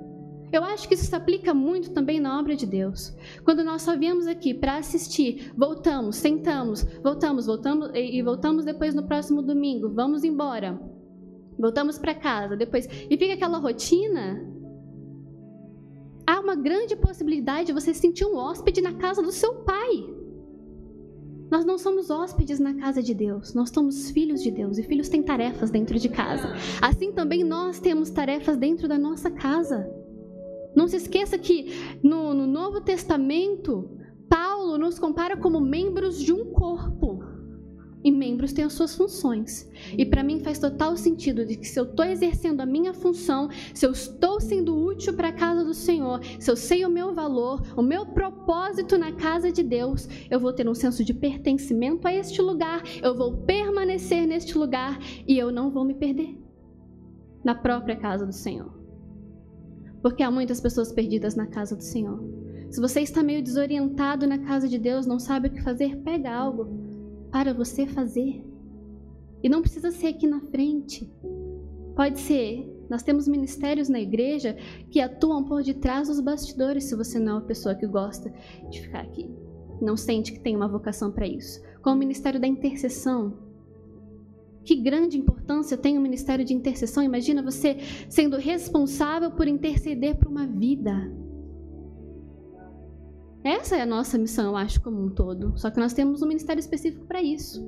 Eu 0.52 0.64
acho 0.64 0.88
que 0.88 0.94
isso 0.94 1.06
se 1.06 1.14
aplica 1.14 1.54
muito 1.54 1.92
também 1.92 2.18
na 2.18 2.38
obra 2.38 2.56
de 2.56 2.66
Deus. 2.66 3.14
Quando 3.44 3.62
nós 3.62 3.82
só 3.82 3.96
viemos 3.96 4.26
aqui 4.26 4.52
para 4.52 4.78
assistir, 4.78 5.52
voltamos, 5.56 6.16
sentamos, 6.16 6.84
voltamos, 7.02 7.46
voltamos 7.46 7.90
e 7.94 8.20
voltamos 8.23 8.64
depois 8.64 8.94
no 8.94 9.06
próximo 9.06 9.40
domingo, 9.40 9.88
vamos 9.88 10.25
embora. 10.25 10.80
Voltamos 11.56 11.99
para 11.99 12.14
casa, 12.14 12.56
depois 12.56 12.87
e 12.87 13.16
fica 13.16 13.34
aquela 13.34 13.58
rotina. 13.58 14.44
Há 16.26 16.40
uma 16.40 16.56
grande 16.56 16.96
possibilidade 16.96 17.66
de 17.66 17.73
você 17.73 17.94
sentir 17.94 18.25
um 18.25 18.37
hóspede 18.37 18.80
na 18.80 18.94
casa 18.94 19.23
do 19.23 19.30
seu 19.30 19.62
pai. 19.62 20.24
Nós 21.54 21.64
não 21.64 21.78
somos 21.78 22.11
hóspedes 22.11 22.58
na 22.58 22.75
casa 22.75 23.00
de 23.00 23.14
Deus, 23.14 23.54
nós 23.54 23.70
somos 23.70 24.11
filhos 24.11 24.42
de 24.42 24.50
Deus 24.50 24.76
e 24.76 24.82
filhos 24.82 25.08
têm 25.08 25.23
tarefas 25.23 25.70
dentro 25.70 26.00
de 26.00 26.08
casa. 26.08 26.52
Assim 26.82 27.12
também 27.12 27.44
nós 27.44 27.78
temos 27.78 28.11
tarefas 28.11 28.56
dentro 28.56 28.88
da 28.88 28.99
nossa 28.99 29.30
casa. 29.30 29.88
Não 30.75 30.88
se 30.88 30.96
esqueça 30.96 31.38
que 31.38 31.73
no, 32.02 32.34
no 32.34 32.44
Novo 32.44 32.80
Testamento, 32.80 33.88
Paulo 34.28 34.76
nos 34.76 34.99
compara 34.99 35.37
como 35.37 35.61
membros 35.61 36.18
de 36.20 36.32
um 36.32 36.46
corpo 36.46 36.93
e 38.04 38.11
membros 38.12 38.52
têm 38.52 38.66
as 38.66 38.75
suas 38.75 38.94
funções. 38.94 39.66
E 39.96 40.04
para 40.04 40.23
mim 40.23 40.38
faz 40.40 40.58
total 40.58 40.94
sentido 40.94 41.46
de 41.46 41.56
que 41.56 41.66
se 41.66 41.80
eu 41.80 41.84
estou 41.84 42.04
exercendo 42.04 42.61
a 42.61 42.66
minha 42.66 42.92
função, 42.92 43.49
se 43.73 43.87
eu 43.87 43.92
estou 43.92 44.38
sendo 44.38 44.76
útil 44.76 45.14
para 45.14 45.28
a 45.28 45.32
casa 45.32 45.64
do 45.64 45.73
Senhor, 45.73 46.23
se 46.38 46.50
eu 46.50 46.54
sei 46.54 46.84
o 46.84 46.90
meu 46.90 47.14
valor, 47.14 47.62
o 47.75 47.82
meu 47.82 48.04
propósito 48.04 48.99
na 48.99 49.12
casa 49.12 49.50
de 49.50 49.62
Deus, 49.62 50.06
eu 50.30 50.38
vou 50.38 50.52
ter 50.52 50.68
um 50.68 50.75
senso 50.75 51.02
de 51.02 51.14
pertencimento 51.14 52.06
a 52.06 52.12
este 52.12 52.42
lugar, 52.42 52.82
eu 53.02 53.16
vou 53.16 53.38
permanecer 53.38 54.26
neste 54.26 54.58
lugar 54.58 54.99
e 55.26 55.38
eu 55.38 55.50
não 55.50 55.70
vou 55.70 55.84
me 55.84 55.94
perder 55.94 56.38
na 57.42 57.54
própria 57.54 57.96
casa 57.96 58.26
do 58.26 58.32
Senhor. 58.32 58.70
Porque 60.02 60.23
há 60.23 60.30
muitas 60.30 60.61
pessoas 60.61 60.92
perdidas 60.92 61.34
na 61.34 61.46
casa 61.46 61.75
do 61.75 61.82
Senhor. 61.82 62.23
Se 62.70 62.80
você 62.80 63.00
está 63.00 63.23
meio 63.23 63.42
desorientado 63.42 64.26
na 64.26 64.38
casa 64.38 64.68
de 64.68 64.78
Deus, 64.78 65.06
não 65.06 65.18
sabe 65.18 65.49
o 65.49 65.50
que 65.50 65.62
fazer, 65.62 65.96
pega 65.99 66.30
algo 66.30 66.84
para 67.35 67.53
você 67.53 67.85
fazer. 67.85 68.45
E 69.43 69.49
não 69.49 69.61
precisa 69.61 69.91
ser 69.91 70.07
aqui 70.07 70.25
na 70.25 70.41
frente. 70.41 71.12
Pode 71.97 72.21
ser. 72.21 72.64
Nós 72.88 73.03
temos 73.03 73.26
ministérios 73.26 73.88
na 73.88 73.99
igreja 73.99 74.57
que 74.88 75.00
atuam 75.00 75.43
por 75.43 75.64
detrás 75.64 76.07
dos 76.07 76.21
bastidores, 76.21 76.85
se 76.85 76.95
você 76.95 77.19
não 77.19 77.33
é 77.33 77.35
uma 77.35 77.41
pessoa 77.41 77.75
que 77.75 77.88
gosta 77.88 78.33
de 78.71 78.83
ficar 78.83 79.00
aqui. 79.00 79.29
Não 79.83 79.97
sente 79.97 80.33
que 80.33 80.38
tem 80.38 80.55
uma 80.55 80.69
vocação 80.69 81.11
para 81.11 81.26
isso. 81.26 81.61
Como 81.83 81.97
o 81.97 81.99
ministério 81.99 82.41
da 82.41 82.47
intercessão. 82.47 83.37
Que 84.62 84.76
grande 84.76 85.19
importância 85.19 85.76
tem 85.76 85.99
o 85.99 86.00
ministério 86.00 86.45
de 86.45 86.55
intercessão. 86.55 87.03
Imagina 87.03 87.43
você 87.43 87.79
sendo 88.09 88.37
responsável 88.37 89.33
por 89.33 89.49
interceder 89.49 90.14
por 90.21 90.29
uma 90.29 90.47
vida. 90.47 91.12
Essa 93.44 93.76
é 93.76 93.82
a 93.82 93.86
nossa 93.86 94.16
missão, 94.16 94.46
eu 94.46 94.56
acho, 94.56 94.80
como 94.80 95.04
um 95.04 95.10
todo. 95.10 95.52
Só 95.58 95.70
que 95.70 95.78
nós 95.78 95.92
temos 95.92 96.22
um 96.22 96.26
ministério 96.26 96.58
específico 96.58 97.04
para 97.04 97.22
isso. 97.22 97.62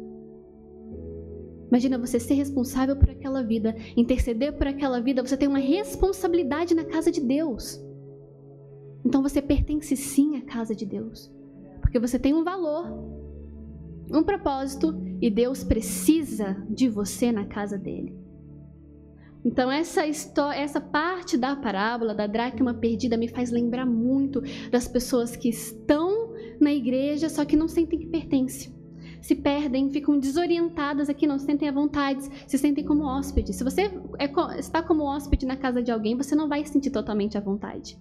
Imagina 1.69 1.99
você 1.99 2.19
ser 2.19 2.33
responsável 2.33 2.97
por 2.97 3.11
aquela 3.11 3.43
vida, 3.43 3.77
interceder 3.95 4.57
por 4.57 4.67
aquela 4.67 5.01
vida, 5.01 5.23
você 5.23 5.37
tem 5.37 5.49
uma 5.49 5.59
responsabilidade 5.59 6.75
na 6.75 6.85
casa 6.85 7.11
de 7.11 7.21
Deus. 7.21 7.79
Então 9.05 9.23
você 9.23 9.43
pertence 9.43 9.95
sim 9.97 10.37
à 10.37 10.43
casa 10.43 10.75
de 10.75 10.87
Deus. 10.87 11.31
Porque 11.83 11.99
você 11.99 12.19
tem 12.19 12.33
um 12.33 12.43
valor, 12.43 12.87
um 14.11 14.23
propósito 14.23 14.99
e 15.21 15.29
Deus 15.29 15.63
precisa 15.63 16.57
de 16.71 16.89
você 16.89 17.31
na 17.31 17.45
casa 17.45 17.77
dele. 17.77 18.26
Então 19.47 19.71
essa 19.71 20.05
história, 20.05 20.59
essa 20.59 20.81
parte 20.81 21.39
da 21.39 21.55
parábola 21.55 22.13
da 22.13 22.27
dracma 22.27 22.75
perdida 22.75 23.17
me 23.17 23.29
faz 23.29 23.53
lembrar 23.53 23.87
muito 23.87 24.43
das 24.73 24.89
pessoas 24.89 25.37
que 25.37 25.49
estão 25.49 26.35
na 26.61 26.73
igreja, 26.73 27.29
só 27.29 27.45
que 27.45 27.55
não 27.55 27.69
sentem 27.69 27.97
que 27.97 28.07
pertencem. 28.09 28.75
Se 29.23 29.37
perdem, 29.37 29.89
ficam 29.89 30.19
desorientadas 30.19 31.09
aqui, 31.09 31.29
não 31.29 31.39
se 31.39 31.47
sentem 31.47 31.69
à 31.69 31.73
vontade, 31.73 32.29
se 32.45 32.59
sentem 32.59 32.85
como 32.85 33.05
hóspede. 33.05 33.53
Se 33.53 33.63
você 33.63 33.83
é, 34.19 34.59
está 34.59 34.83
como 34.83 35.05
hóspede 35.05 35.47
na 35.47 35.57
casa 35.57 35.81
de 35.81 35.93
alguém, 35.93 36.17
você 36.17 36.35
não 36.35 36.49
vai 36.49 36.65
se 36.65 36.73
sentir 36.73 36.91
totalmente 36.91 37.39
à 37.39 37.41
vontade. 37.41 37.97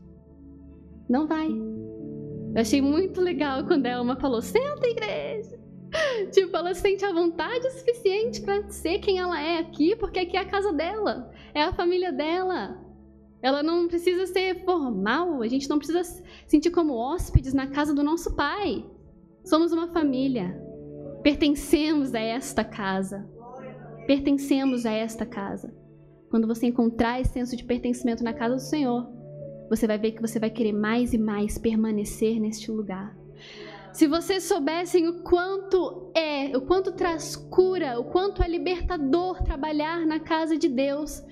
Não 1.07 1.27
vai. 1.27 1.47
Eu 1.47 2.59
achei 2.61 2.81
muito 2.81 3.21
legal 3.21 3.63
quando 3.65 3.85
a 3.85 3.89
Elma 3.89 4.15
falou: 4.15 4.41
senta, 4.41 4.87
igreja. 4.87 5.59
tipo, 6.31 6.55
ela 6.55 6.73
se 6.73 6.81
sente 6.81 7.05
à 7.05 7.13
vontade 7.13 7.67
o 7.67 7.71
suficiente 7.71 8.41
para 8.41 8.69
ser 8.69 8.99
quem 8.99 9.19
ela 9.19 9.41
é 9.41 9.59
aqui, 9.59 9.95
porque 9.95 10.19
aqui 10.19 10.37
é 10.37 10.41
a 10.41 10.45
casa 10.45 10.71
dela, 10.73 11.31
é 11.53 11.61
a 11.61 11.73
família 11.73 12.11
dela. 12.11 12.81
Ela 13.41 13.61
não 13.61 13.87
precisa 13.87 14.25
ser 14.25 14.63
formal, 14.65 15.41
a 15.41 15.47
gente 15.47 15.69
não 15.69 15.77
precisa 15.77 16.03
sentir 16.47 16.71
como 16.71 16.95
hóspedes 16.95 17.53
na 17.53 17.67
casa 17.67 17.93
do 17.93 18.03
nosso 18.03 18.35
pai. 18.35 18.85
Somos 19.43 19.71
uma 19.71 19.87
família. 19.89 20.59
Pertencemos 21.21 22.15
a 22.15 22.19
esta 22.19 22.63
casa. 22.63 23.29
Pertencemos 24.07 24.85
a 24.85 24.91
esta 24.91 25.25
casa. 25.25 25.73
Quando 26.29 26.47
você 26.47 26.67
encontrar 26.67 27.21
esse 27.21 27.33
senso 27.33 27.55
de 27.55 27.63
pertencimento 27.63 28.23
na 28.23 28.33
casa 28.33 28.55
do 28.55 28.61
Senhor, 28.61 29.07
você 29.69 29.87
vai 29.87 29.97
ver 29.97 30.11
que 30.11 30.21
você 30.21 30.39
vai 30.39 30.49
querer 30.49 30.73
mais 30.73 31.13
e 31.13 31.17
mais 31.17 31.57
permanecer 31.57 32.39
neste 32.39 32.71
lugar. 32.71 33.15
Se 33.95 34.07
vocês 34.07 34.43
soubessem 34.43 35.07
o 35.07 35.23
quanto 35.23 36.11
é, 36.13 36.55
o 36.57 36.59
quanto 36.59 36.91
traz 36.91 37.37
cura, 37.37 37.97
o 37.97 38.03
quanto 38.03 38.43
é 38.43 38.47
libertador 38.47 39.41
trabalhar 39.41 40.05
na 40.05 40.19
casa 40.19 40.57
de 40.57 40.67
Deus, 40.67 41.23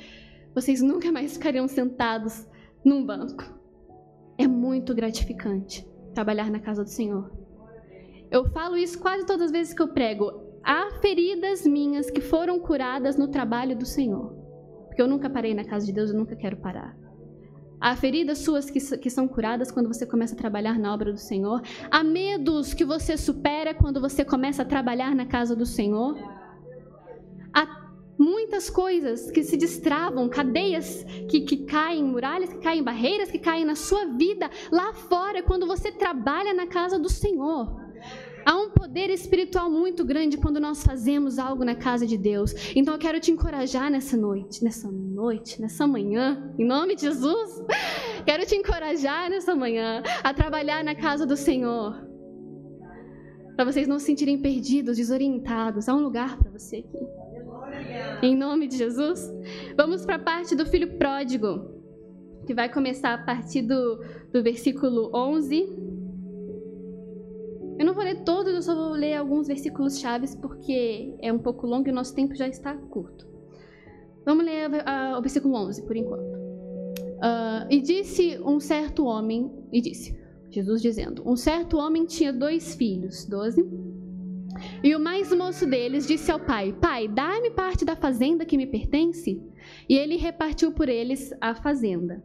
vocês 0.55 0.81
nunca 0.81 1.11
mais 1.11 1.33
ficariam 1.33 1.67
sentados 1.67 2.47
num 2.81 3.05
banco. 3.05 3.43
É 4.37 4.47
muito 4.47 4.95
gratificante 4.95 5.85
trabalhar 6.13 6.49
na 6.49 6.61
casa 6.61 6.85
do 6.85 6.89
Senhor. 6.89 7.29
Eu 8.31 8.45
falo 8.51 8.77
isso 8.77 8.97
quase 8.97 9.25
todas 9.25 9.47
as 9.47 9.51
vezes 9.51 9.73
que 9.73 9.81
eu 9.81 9.89
prego. 9.89 10.31
Há 10.63 10.89
feridas 11.01 11.67
minhas 11.67 12.09
que 12.09 12.21
foram 12.21 12.61
curadas 12.61 13.17
no 13.17 13.27
trabalho 13.27 13.77
do 13.77 13.85
Senhor. 13.85 14.33
Porque 14.87 15.01
eu 15.01 15.07
nunca 15.09 15.29
parei 15.29 15.53
na 15.53 15.65
casa 15.65 15.85
de 15.85 15.91
Deus 15.91 16.11
e 16.11 16.15
nunca 16.15 16.33
quero 16.33 16.55
parar. 16.55 16.97
Há 17.83 17.97
feridas 17.97 18.37
suas 18.37 18.69
que, 18.69 18.79
que 18.97 19.09
são 19.09 19.27
curadas 19.27 19.69
quando 19.69 19.89
você 19.89 20.05
começa 20.05 20.33
a 20.33 20.37
trabalhar 20.37 20.79
na 20.79 20.93
obra 20.93 21.11
do 21.11 21.19
Senhor. 21.19 21.61
Há 21.91 22.01
medos 22.01 22.73
que 22.73 22.85
você 22.85 23.17
supera 23.17 23.73
quando 23.73 23.99
você 23.99 24.23
começa 24.23 24.61
a 24.61 24.65
trabalhar 24.65 25.13
na 25.13 25.25
casa 25.25 25.53
do 25.53 25.65
Senhor. 25.65 26.17
Há 27.53 27.89
muitas 28.17 28.69
coisas 28.69 29.29
que 29.29 29.43
se 29.43 29.57
destravam, 29.57 30.29
cadeias 30.29 31.03
que, 31.29 31.41
que 31.41 31.65
caem, 31.65 32.05
muralhas 32.05 32.53
que 32.53 32.59
caem, 32.59 32.81
barreiras 32.81 33.29
que 33.29 33.37
caem 33.37 33.65
na 33.65 33.75
sua 33.75 34.05
vida 34.05 34.49
lá 34.71 34.93
fora 34.93 35.43
quando 35.43 35.67
você 35.67 35.91
trabalha 35.91 36.53
na 36.53 36.67
casa 36.67 36.97
do 36.97 37.09
Senhor. 37.09 37.82
Há 38.45 38.55
um 38.55 38.69
poder 38.69 39.09
espiritual 39.09 39.69
muito 39.69 40.03
grande 40.03 40.37
quando 40.37 40.59
nós 40.59 40.83
fazemos 40.83 41.39
algo 41.39 41.63
na 41.63 41.75
casa 41.75 42.05
de 42.05 42.17
Deus. 42.17 42.53
Então 42.75 42.93
eu 42.93 42.99
quero 42.99 43.19
te 43.19 43.31
encorajar 43.31 43.89
nessa 43.89 44.17
noite, 44.17 44.63
nessa 44.63 44.91
noite, 44.91 45.61
nessa 45.61 45.87
manhã, 45.87 46.53
em 46.57 46.65
nome 46.65 46.95
de 46.95 47.03
Jesus. 47.03 47.63
Quero 48.25 48.45
te 48.45 48.55
encorajar 48.55 49.29
nessa 49.29 49.55
manhã 49.55 50.03
a 50.23 50.33
trabalhar 50.33 50.83
na 50.83 50.95
casa 50.95 51.25
do 51.25 51.37
Senhor. 51.37 52.07
Para 53.55 53.65
vocês 53.65 53.87
não 53.87 53.99
se 53.99 54.07
sentirem 54.07 54.41
perdidos, 54.41 54.97
desorientados. 54.97 55.87
Há 55.87 55.93
um 55.93 56.01
lugar 56.01 56.37
para 56.37 56.51
você 56.51 56.77
aqui. 56.77 58.25
Em 58.25 58.35
nome 58.35 58.67
de 58.67 58.77
Jesus. 58.77 59.31
Vamos 59.77 60.05
para 60.05 60.15
a 60.15 60.19
parte 60.19 60.55
do 60.55 60.65
filho 60.65 60.97
pródigo, 60.97 61.71
que 62.45 62.53
vai 62.53 62.67
começar 62.67 63.13
a 63.13 63.17
partir 63.17 63.61
do, 63.61 64.03
do 64.31 64.43
versículo 64.43 65.11
11 65.13 65.92
eu 65.92 65.92
não 67.93 67.95
vou 67.95 68.03
ler 68.03 68.23
todos, 68.23 68.51
eu 68.51 68.61
só 68.63 68.75
vou 68.75 68.93
ler 68.93 69.13
alguns 69.13 69.47
versículos 69.47 69.99
chaves 69.99 70.33
porque 70.35 71.15
é 71.21 71.31
um 71.31 71.37
pouco 71.37 71.67
longo 71.67 71.87
e 71.87 71.91
o 71.91 71.93
nosso 71.93 72.15
tempo 72.15 72.33
já 72.33 72.47
está 72.47 72.75
curto. 72.75 73.27
Vamos 74.25 74.43
ler 74.43 74.69
o 75.15 75.21
versículo 75.21 75.55
11 75.55 75.83
por 75.83 75.95
enquanto. 75.95 76.23
Uh, 76.23 77.69
e 77.69 77.81
disse 77.81 78.39
um 78.43 78.59
certo 78.59 79.05
homem, 79.05 79.51
e 79.71 79.79
disse, 79.79 80.17
Jesus 80.49 80.81
dizendo: 80.81 81.21
Um 81.25 81.35
certo 81.35 81.77
homem 81.77 82.05
tinha 82.05 82.33
dois 82.33 82.75
filhos, 82.75 83.25
12. 83.25 83.63
E 84.83 84.95
o 84.95 84.99
mais 84.99 85.31
moço 85.31 85.65
deles 85.67 86.07
disse 86.07 86.31
ao 86.31 86.39
pai: 86.39 86.73
Pai, 86.73 87.07
dá-me 87.07 87.51
parte 87.51 87.85
da 87.85 87.95
fazenda 87.95 88.45
que 88.45 88.57
me 88.57 88.65
pertence. 88.65 89.41
E 89.87 89.95
ele 89.95 90.17
repartiu 90.17 90.71
por 90.71 90.89
eles 90.89 91.31
a 91.39 91.53
fazenda. 91.53 92.23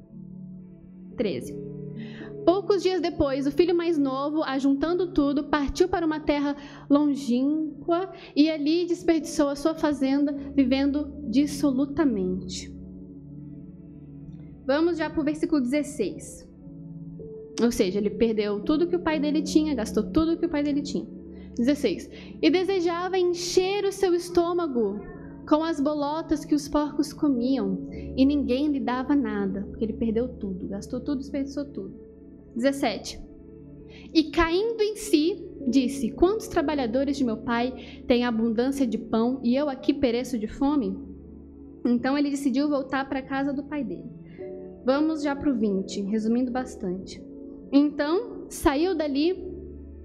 13. 1.17 1.68
Poucos 2.49 2.83
dias 2.83 3.03
depois, 3.03 3.47
o 3.47 3.53
filho 3.53 3.77
mais 3.77 3.99
novo, 3.99 4.43
ajuntando 4.43 5.13
tudo, 5.13 5.45
partiu 5.45 5.87
para 5.87 6.07
uma 6.07 6.19
terra 6.19 6.57
longínqua 6.89 8.11
e 8.35 8.51
ali 8.51 8.87
desperdiçou 8.87 9.51
a 9.51 9.55
sua 9.55 9.75
fazenda, 9.75 10.33
vivendo 10.55 11.13
dissolutamente. 11.29 12.75
Vamos 14.67 14.97
já 14.97 15.11
para 15.11 15.21
o 15.21 15.25
versículo 15.25 15.61
16. 15.61 16.49
Ou 17.63 17.71
seja, 17.71 17.99
ele 17.99 18.09
perdeu 18.09 18.61
tudo 18.61 18.87
que 18.87 18.97
o 18.97 19.03
pai 19.03 19.21
dele 19.21 19.43
tinha, 19.43 19.75
gastou 19.75 20.05
tudo 20.05 20.39
que 20.39 20.47
o 20.47 20.51
pai 20.51 20.63
dele 20.63 20.81
tinha. 20.81 21.07
16. 21.59 22.09
E 22.41 22.49
desejava 22.49 23.19
encher 23.19 23.85
o 23.85 23.93
seu 23.93 24.15
estômago 24.15 24.99
com 25.47 25.63
as 25.63 25.79
bolotas 25.79 26.47
que 26.47 26.55
os 26.55 26.67
porcos 26.67 27.13
comiam, 27.13 27.91
e 28.17 28.25
ninguém 28.25 28.69
lhe 28.69 28.81
dava 28.81 29.15
nada, 29.15 29.67
porque 29.69 29.85
ele 29.85 29.93
perdeu 29.93 30.29
tudo, 30.29 30.67
gastou 30.67 30.99
tudo, 30.99 31.19
desperdiçou 31.19 31.67
tudo. 31.67 32.08
17. 32.59 33.21
E 34.13 34.25
caindo 34.31 34.83
em 34.83 34.97
si, 34.97 35.49
disse: 35.69 36.11
Quantos 36.11 36.49
trabalhadores 36.49 37.17
de 37.17 37.25
meu 37.25 37.39
pai 37.39 38.03
têm 38.07 38.25
abundância 38.25 38.87
de 38.87 38.99
pão 38.99 39.41
e 39.45 39.55
eu 39.55 39.69
aqui 39.69 39.95
pereço 39.95 40.39
de 40.39 40.49
fome? 40.49 40.97
Então 41.85 42.19
ele 42.19 42.31
decidiu 42.31 42.69
voltar 42.69 43.09
para 43.09 43.21
a 43.21 43.23
casa 43.23 43.53
do 43.53 43.63
pai 43.63 43.85
dele. 43.85 44.11
Vamos 44.85 45.23
já 45.23 45.37
para 45.37 45.51
o 45.51 45.55
20, 45.55 46.03
resumindo 46.03 46.51
bastante. 46.51 47.23
Então 47.71 48.47
saiu 48.49 48.95
dali, 48.95 49.37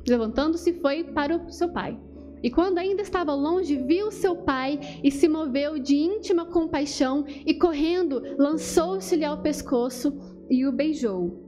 levantando-se, 0.07 0.73
foi 0.73 1.03
para 1.05 1.37
o 1.37 1.51
seu 1.51 1.69
pai. 1.69 1.99
E 2.43 2.51
quando 2.51 2.77
ainda 2.77 3.01
estava 3.01 3.33
longe, 3.33 3.77
viu 3.77 4.11
seu 4.11 4.35
pai 4.35 4.77
e 5.01 5.09
se 5.09 5.29
moveu 5.29 5.79
de 5.79 5.95
íntima 5.95 6.45
compaixão 6.45 7.23
e 7.27 7.53
correndo, 7.53 8.21
lançou-se-lhe 8.37 9.23
ao 9.23 9.41
pescoço 9.41 10.13
e 10.49 10.67
o 10.67 10.71
beijou. 10.73 11.42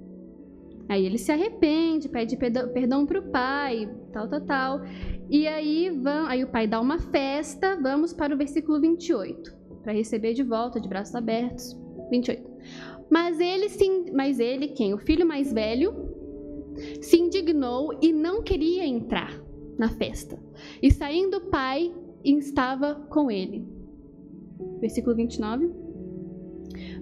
Aí 0.88 1.06
ele 1.06 1.17
se 1.17 1.32
arrepende, 1.32 2.10
pede 2.10 2.38
perdão 2.38 3.06
para 3.06 3.19
o 3.19 3.32
pai, 3.32 3.89
tal, 4.12 4.28
tal, 4.28 4.41
tal. 4.41 4.82
E 5.30 5.48
aí, 5.48 5.89
vão, 5.89 6.28
aí 6.28 6.43
o 6.43 6.48
pai 6.48 6.67
dá 6.67 6.80
uma 6.80 7.00
festa. 7.00 7.78
Vamos 7.82 8.13
para 8.13 8.34
o 8.34 8.38
versículo 8.38 8.80
28, 8.80 9.56
para 9.84 9.93
receber 9.93 10.34
de 10.34 10.43
volta, 10.43 10.80
de 10.80 10.88
braços 10.88 11.15
abertos. 11.15 11.76
28. 12.12 12.56
Mas 13.10 13.39
ele, 13.39 13.69
sim, 13.69 14.12
mas 14.13 14.39
ele, 14.39 14.69
quem? 14.69 14.93
O 14.93 14.98
filho 14.98 15.26
mais 15.26 15.52
velho, 15.52 15.93
se 17.02 17.17
indignou 17.17 17.98
e 18.02 18.12
não 18.12 18.43
queria 18.43 18.86
entrar 18.86 19.39
na 19.78 19.89
festa. 19.89 20.38
E 20.82 20.91
saindo 20.91 21.38
o 21.38 21.50
pai, 21.50 21.93
estava 22.24 22.95
com 23.10 23.30
ele. 23.30 23.67
Versículo 24.80 25.15
29. 25.15 25.85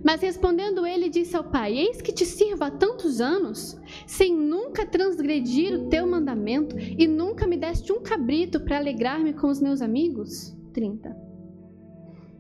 Mas 0.04 0.22
respondendo 0.22 0.86
ele, 0.86 1.10
disse 1.10 1.36
ao 1.36 1.44
pai: 1.44 1.78
Eis 1.78 2.02
que 2.02 2.12
te 2.12 2.26
sirvo 2.26 2.64
há 2.64 2.72
tantos 2.72 3.22
anos, 3.22 3.80
sem 4.06 4.36
nunca 4.36 4.86
transgredir 4.86 5.74
o 5.74 5.90
teu 5.90 6.08
mandamento, 6.08 6.78
e 6.78 7.08
nunca 7.08 7.48
me 7.48 7.58
deste 7.58 7.92
um 7.92 8.02
cabrito 8.02 8.60
para 8.60 8.78
alegrar-me 8.78 9.34
com 9.34 9.48
os 9.48 9.62
meus 9.62 9.82
amigos? 9.82 10.56
30. 10.74 11.16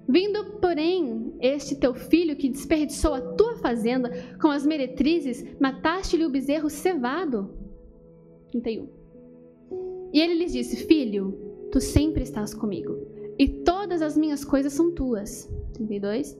Vindo, 0.08 0.60
porém, 0.60 1.34
este 1.40 1.76
teu 1.76 1.94
filho 1.94 2.36
que 2.36 2.50
desperdiçou 2.50 3.14
a 3.14 3.22
tua 3.22 3.56
fazenda 3.58 4.12
com 4.42 4.50
as 4.50 4.66
meretrizes, 4.66 5.46
mataste-lhe 5.60 6.26
o 6.26 6.30
bezerro 6.30 6.70
cevado. 6.70 7.50
31. 8.52 8.90
E 10.14 10.20
ele 10.20 10.36
lhes 10.36 10.52
disse: 10.52 10.86
Filho, 10.86 11.32
tu 11.72 11.80
sempre 11.80 12.24
estás 12.24 12.54
comigo, 12.54 12.98
e 13.40 13.48
todas 13.48 14.02
as 14.02 14.18
minhas 14.18 14.44
coisas 14.44 14.74
são 14.74 14.94
tuas. 14.94 15.50
32. 15.74 16.38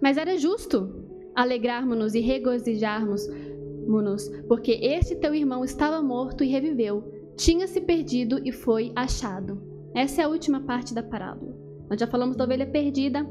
Mas 0.00 0.16
era 0.16 0.36
justo 0.36 1.04
alegrarmos-nos 1.34 2.14
e 2.14 2.20
regozijarmos-nos, 2.20 4.28
porque 4.48 4.72
este 4.82 5.16
teu 5.16 5.34
irmão 5.34 5.64
estava 5.64 6.02
morto 6.02 6.42
e 6.42 6.48
reviveu, 6.48 7.12
tinha 7.36 7.66
se 7.66 7.80
perdido 7.80 8.40
e 8.44 8.52
foi 8.52 8.92
achado. 8.96 9.60
Essa 9.94 10.22
é 10.22 10.24
a 10.24 10.28
última 10.28 10.60
parte 10.60 10.94
da 10.94 11.02
parábola. 11.02 11.54
Nós 11.88 12.00
já 12.00 12.06
falamos 12.06 12.36
da 12.36 12.44
ovelha 12.44 12.66
perdida, 12.66 13.26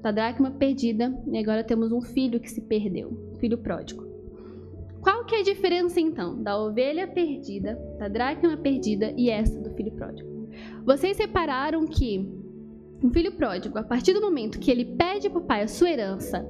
da 0.00 0.10
dracma 0.10 0.50
perdida, 0.52 1.14
e 1.26 1.38
agora 1.38 1.64
temos 1.64 1.92
um 1.92 2.00
filho 2.00 2.40
que 2.40 2.50
se 2.50 2.62
perdeu, 2.62 3.34
filho 3.40 3.58
pródigo. 3.58 4.06
Qual 5.00 5.24
que 5.24 5.34
é 5.34 5.40
a 5.40 5.44
diferença 5.44 6.00
então 6.00 6.42
da 6.42 6.60
ovelha 6.60 7.06
perdida, 7.06 7.78
da 7.98 8.08
dracma 8.08 8.56
perdida 8.56 9.12
e 9.16 9.30
essa 9.30 9.60
do 9.60 9.70
filho 9.70 9.92
pródigo? 9.92 10.48
Vocês 10.84 11.18
repararam 11.18 11.86
que 11.86 12.28
um 13.02 13.10
filho 13.10 13.32
pródigo, 13.32 13.78
a 13.78 13.82
partir 13.82 14.12
do 14.12 14.20
momento 14.20 14.58
que 14.58 14.70
ele 14.70 14.84
pede 14.84 15.30
para 15.30 15.38
o 15.38 15.44
pai 15.44 15.62
a 15.62 15.68
sua 15.68 15.90
herança, 15.90 16.44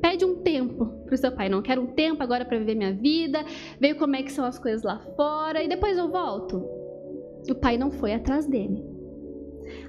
pede 0.00 0.24
um 0.24 0.36
tempo 0.42 0.86
para 1.04 1.14
o 1.14 1.18
seu 1.18 1.30
pai. 1.30 1.48
Não 1.48 1.62
quero 1.62 1.82
um 1.82 1.86
tempo 1.86 2.22
agora 2.22 2.44
para 2.44 2.58
viver 2.58 2.74
minha 2.74 2.92
vida, 2.92 3.44
ver 3.78 3.94
como 3.94 4.16
é 4.16 4.22
que 4.22 4.32
são 4.32 4.44
as 4.44 4.58
coisas 4.58 4.82
lá 4.82 4.98
fora 5.16 5.62
e 5.62 5.68
depois 5.68 5.96
eu 5.96 6.08
volto. 6.10 6.56
O 7.48 7.54
pai 7.54 7.76
não 7.76 7.90
foi 7.90 8.14
atrás 8.14 8.46
dele. 8.46 8.84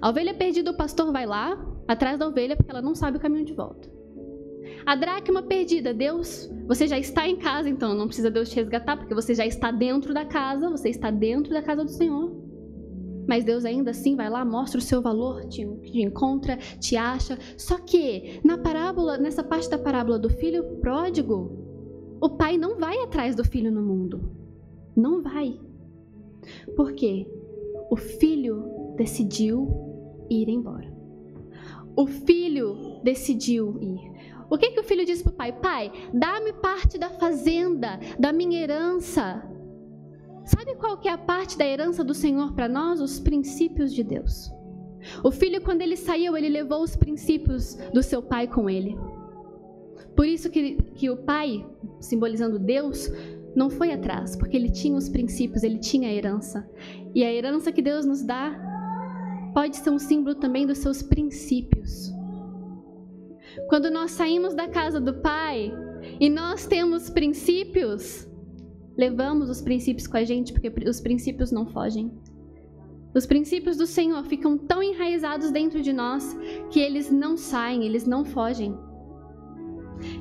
A 0.02 0.10
ovelha 0.10 0.34
perdida, 0.34 0.72
o 0.72 0.78
pastor 0.78 1.12
vai 1.12 1.26
lá 1.26 1.58
atrás 1.88 2.20
da 2.20 2.28
ovelha 2.28 2.56
porque 2.56 2.72
ela 2.72 2.82
não 2.82 2.96
sabe 2.96 3.18
o 3.18 3.20
caminho 3.20 3.46
de 3.46 3.54
volta. 3.54 3.92
A 4.86 4.96
dracma 4.96 5.42
perdida, 5.42 5.94
Deus, 5.94 6.50
você 6.68 6.88
já 6.88 7.00
está 7.00 7.28
em 7.28 7.38
casa, 7.38 7.70
então 7.70 7.94
não 7.94 8.08
precisa 8.08 8.30
Deus 8.30 8.50
te 8.50 8.56
resgatar, 8.56 8.98
porque 8.98 9.14
você 9.14 9.34
já 9.34 9.46
está 9.46 9.72
dentro 9.72 10.14
da 10.14 10.26
casa, 10.26 10.70
você 10.70 10.90
está 10.90 11.10
dentro 11.10 11.54
da 11.54 11.62
casa 11.62 11.86
do 11.86 11.92
Senhor. 11.92 12.43
Mas 13.28 13.44
Deus 13.44 13.66
ainda 13.66 13.92
assim 13.92 14.16
vai 14.16 14.30
lá, 14.30 14.44
mostra 14.44 14.80
o 14.80 14.82
seu 14.82 15.02
valor, 15.02 15.46
te, 15.46 15.66
te, 15.66 16.02
encontra, 16.02 16.58
te 16.80 16.96
acha. 16.96 17.38
Só 17.58 17.78
que 17.78 18.40
na 18.44 18.58
parábola, 18.58 19.18
nessa 19.18 19.44
parte 19.44 19.70
da 19.70 19.78
parábola 19.78 20.20
do 20.20 20.30
filho 20.30 20.78
pródigo, 20.82 21.52
o 22.22 22.30
pai 22.30 22.58
não 22.58 22.78
vai 22.78 22.98
atrás 23.00 23.36
do 23.36 23.44
filho 23.44 23.72
no 23.72 23.82
mundo. 23.82 24.32
Não 24.96 25.22
vai. 25.22 25.60
Por 26.76 26.94
quê? 26.94 27.28
O 27.90 27.96
filho 27.96 28.96
decidiu 28.96 29.68
ir 30.30 30.50
embora. 30.50 30.92
O 31.96 32.08
filho 32.08 33.00
decidiu 33.04 33.78
ir. 33.82 34.14
O 34.50 34.58
que, 34.58 34.72
que 34.72 34.80
o 34.80 34.84
filho 34.84 35.06
disse 35.06 35.24
para 35.24 35.32
o 35.32 35.36
pai? 35.36 35.52
Pai, 35.52 35.92
dá-me 36.14 36.54
parte 36.54 36.98
da 36.98 37.10
fazenda, 37.10 38.00
da 38.20 38.32
minha 38.32 38.62
herança. 38.62 39.44
Sabe 40.46 40.76
qual 40.76 40.98
que 40.98 41.08
é 41.08 41.12
a 41.12 41.18
parte 41.18 41.58
da 41.58 41.66
herança 41.66 42.04
do 42.04 42.14
Senhor 42.14 42.54
para 42.54 42.68
nós? 42.68 43.00
Os 43.00 43.20
princípios 43.20 43.94
de 43.94 44.04
Deus. 44.04 44.52
O 45.24 45.32
filho, 45.32 45.62
quando 45.62 45.82
ele 45.82 45.96
saiu, 45.96 46.36
ele 46.36 46.50
levou 46.50 46.82
os 46.82 46.96
princípios 46.96 47.76
do 47.94 48.04
seu 48.04 48.22
pai 48.22 48.48
com 48.48 48.70
ele. 48.70 48.98
Por 50.16 50.26
isso 50.26 50.50
que, 50.50 50.82
que 50.96 51.10
o 51.10 51.18
pai, 51.18 51.66
simbolizando 52.00 52.60
Deus, 52.60 53.10
não 53.56 53.70
foi 53.70 53.92
atrás, 53.92 54.36
porque 54.36 54.56
ele 54.56 54.70
tinha 54.70 54.98
os 54.98 55.10
princípios, 55.10 55.64
ele 55.64 55.80
tinha 55.80 56.10
a 56.10 56.14
herança. 56.14 56.68
E 57.14 57.24
a 57.24 57.32
herança 57.32 57.72
que 57.72 57.82
Deus 57.82 58.06
nos 58.06 58.22
dá 58.22 58.56
pode 59.54 59.78
ser 59.78 59.90
um 59.90 60.00
símbolo 60.00 60.36
também 60.36 60.66
dos 60.66 60.80
seus 60.80 61.02
princípios. 61.02 62.12
Quando 63.70 63.92
nós 63.92 64.12
saímos 64.12 64.54
da 64.54 64.68
casa 64.68 65.00
do 65.00 65.16
pai 65.16 65.72
e 66.20 66.30
nós 66.30 66.66
temos 66.66 67.10
princípios, 67.10 68.28
Levamos 68.98 69.50
os 69.50 69.62
princípios 69.62 70.08
com 70.08 70.18
a 70.18 70.24
gente 70.24 70.54
porque 70.54 70.72
os 70.88 71.00
princípios 71.00 71.52
não 71.52 71.66
fogem. 71.66 72.12
Os 73.14 73.26
princípios 73.26 73.78
do 73.78 73.86
Senhor 73.86 74.24
ficam 74.24 74.58
tão 74.58 74.82
enraizados 74.82 75.52
dentro 75.52 75.82
de 75.82 75.94
nós 75.94 76.36
que 76.72 76.80
eles 76.80 77.12
não 77.12 77.38
saem, 77.38 77.86
eles 77.86 78.06
não 78.06 78.26
fogem. 78.26 78.76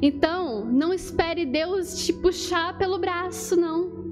Então, 0.00 0.64
não 0.66 0.92
espere 0.92 1.46
Deus 1.46 2.04
te 2.04 2.12
puxar 2.12 2.76
pelo 2.76 2.98
braço, 2.98 3.56
não. 3.56 4.02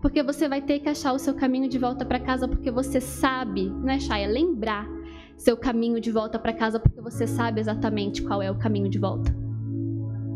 Porque 0.00 0.22
você 0.22 0.48
vai 0.48 0.60
ter 0.60 0.80
que 0.80 0.88
achar 0.88 1.12
o 1.12 1.18
seu 1.18 1.34
caminho 1.34 1.68
de 1.68 1.78
volta 1.78 2.04
para 2.04 2.18
casa 2.18 2.48
porque 2.48 2.70
você 2.70 3.00
sabe, 3.00 3.68
não 3.68 3.90
é? 3.90 3.98
É 4.20 4.26
lembrar 4.26 4.88
seu 5.36 5.56
caminho 5.56 6.00
de 6.00 6.10
volta 6.10 6.38
para 6.38 6.52
casa 6.52 6.80
porque 6.80 7.00
você 7.00 7.26
sabe 7.26 7.60
exatamente 7.60 8.22
qual 8.22 8.40
é 8.42 8.50
o 8.50 8.58
caminho 8.58 8.88
de 8.88 8.98
volta. 8.98 9.34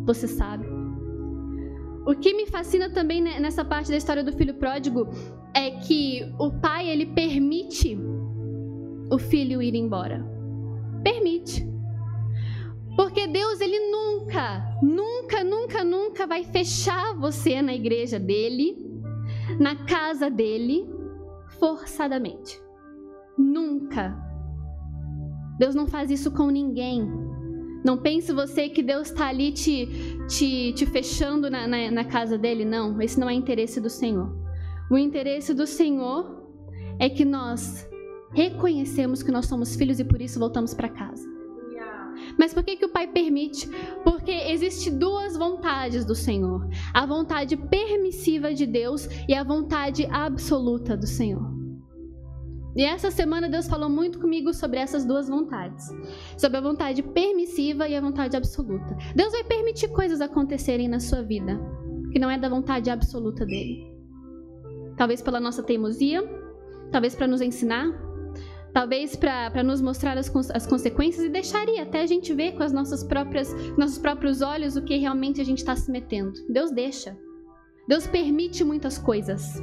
Você 0.05 0.29
sabe. 0.29 0.66
O 2.07 2.15
que 2.15 2.33
me 2.33 2.47
fascina 2.47 2.89
também 2.89 3.21
nessa 3.21 3.65
parte 3.65 3.91
da 3.91 3.97
história 3.97 4.23
do 4.23 4.33
filho 4.33 4.55
pródigo 4.55 5.09
é 5.53 5.73
que 5.73 6.33
o 6.39 6.53
pai 6.53 6.89
ele 6.89 7.07
permite 7.07 7.99
o 9.11 9.19
filho 9.19 9.61
ir 9.61 9.75
embora. 9.75 10.25
Permite. 11.03 11.69
Porque 12.95 13.27
Deus 13.27 13.61
ele 13.61 13.91
nunca, 13.91 14.79
nunca, 14.81 15.43
nunca, 15.43 15.83
nunca 15.83 16.27
vai 16.29 16.45
fechar 16.45 17.15
você 17.17 17.61
na 17.61 17.75
igreja 17.75 18.21
dele, 18.21 18.77
na 19.59 19.85
casa 19.85 20.31
dele, 20.31 20.89
forçadamente. 21.59 22.61
Nunca. 23.37 24.17
Deus 25.59 25.75
não 25.75 25.89
faz 25.89 26.11
isso 26.11 26.31
com 26.31 26.51
ninguém. 26.51 27.26
Não 27.87 27.97
pense 27.97 28.33
você 28.33 28.69
que 28.69 28.83
Deus 28.83 29.07
está 29.07 29.29
ali 29.29 29.53
te, 29.53 30.19
te, 30.29 30.73
te 30.73 30.85
fechando 30.85 31.49
na, 31.49 31.69
na, 31.69 31.89
na 31.89 32.05
casa 32.05 32.37
dele. 32.37 32.65
Não, 32.65 33.01
esse 33.01 33.19
não 33.19 33.31
é 33.31 33.33
interesse 33.33 33.81
do 33.81 33.89
Senhor. 33.89 34.37
O 34.91 34.99
interesse 34.99 35.55
do 35.55 35.69
Senhor 35.69 36.51
é 36.99 37.09
que 37.09 37.25
nós 37.25 37.89
reconhecemos 38.33 39.23
que 39.23 39.31
nós 39.31 39.47
somos 39.47 39.77
filhos 39.77 40.01
e 40.01 40.05
por 40.05 40.21
isso 40.21 40.41
voltamos 40.41 40.75
para 40.75 40.89
casa. 40.89 41.29
Mas 42.37 42.53
por 42.53 42.65
que, 42.65 42.75
que 42.75 42.87
o 42.87 42.89
Pai 42.89 43.07
permite? 43.07 43.69
Porque 44.03 44.33
existe 44.33 44.91
duas 44.91 45.37
vontades 45.37 46.05
do 46.05 46.15
Senhor: 46.15 46.69
a 46.93 47.07
vontade 47.07 47.57
permissiva 47.57 48.53
de 48.53 48.67
Deus 48.67 49.09
e 49.29 49.35
a 49.35 49.45
vontade 49.45 50.09
absoluta 50.11 50.97
do 50.97 51.07
Senhor. 51.07 51.56
E 52.77 52.85
essa 52.85 53.11
semana 53.11 53.49
Deus 53.49 53.67
falou 53.67 53.89
muito 53.89 54.21
comigo 54.21 54.53
sobre 54.53 54.79
essas 54.79 55.05
duas 55.05 55.29
vontades. 55.29 55.89
Sobre 56.37 56.59
a 56.59 56.61
vontade 56.61 57.03
permissiva 57.03 57.89
e 57.89 57.97
a 57.97 58.01
vontade 58.01 58.37
absoluta. 58.37 58.97
Deus 59.15 59.33
vai 59.33 59.45
permitir 59.45 59.89
coisas 59.89 60.21
acontecerem 60.21 60.87
na 60.87 61.01
sua 61.01 61.23
vida 61.23 61.59
que 62.13 62.19
não 62.19 62.31
é 62.31 62.39
da 62.39 62.49
vontade 62.49 62.91
absoluta 62.91 63.45
dele. 63.45 63.95
Talvez 64.97 65.21
pela 65.21 65.41
nossa 65.41 65.63
teimosia, 65.63 66.23
talvez 66.91 67.15
para 67.15 67.27
nos 67.27 67.43
ensinar, 67.43 67.93
talvez 68.73 69.17
para 69.17 69.63
nos 69.63 69.81
mostrar 69.81 70.17
as, 70.17 70.31
as 70.51 70.67
consequências 70.67 71.27
e 71.27 71.29
deixaria 71.29 71.83
até 71.83 72.01
a 72.01 72.07
gente 72.07 72.33
ver 72.33 72.53
com 72.53 72.63
as 72.63 72.73
nossas 72.73 73.05
próprias 73.05 73.53
nossos 73.77 73.99
próprios 73.99 74.41
olhos 74.41 74.77
o 74.77 74.83
que 74.83 74.97
realmente 74.97 75.41
a 75.41 75.45
gente 75.45 75.59
está 75.59 75.77
se 75.77 75.91
metendo. 75.91 76.33
Deus 76.49 76.71
deixa. 76.71 77.15
Deus 77.87 78.07
permite 78.07 78.65
muitas 78.65 78.99
coisas. 78.99 79.63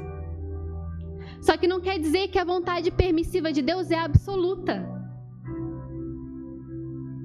Só 1.43 1.57
que 1.57 1.67
não 1.67 1.81
quer 1.81 1.99
dizer 1.99 2.29
que 2.29 2.39
a 2.39 2.45
vontade 2.45 2.89
permissiva 2.89 3.51
de 3.51 3.61
Deus 3.61 3.91
é 3.91 3.99
absoluta. 3.99 4.87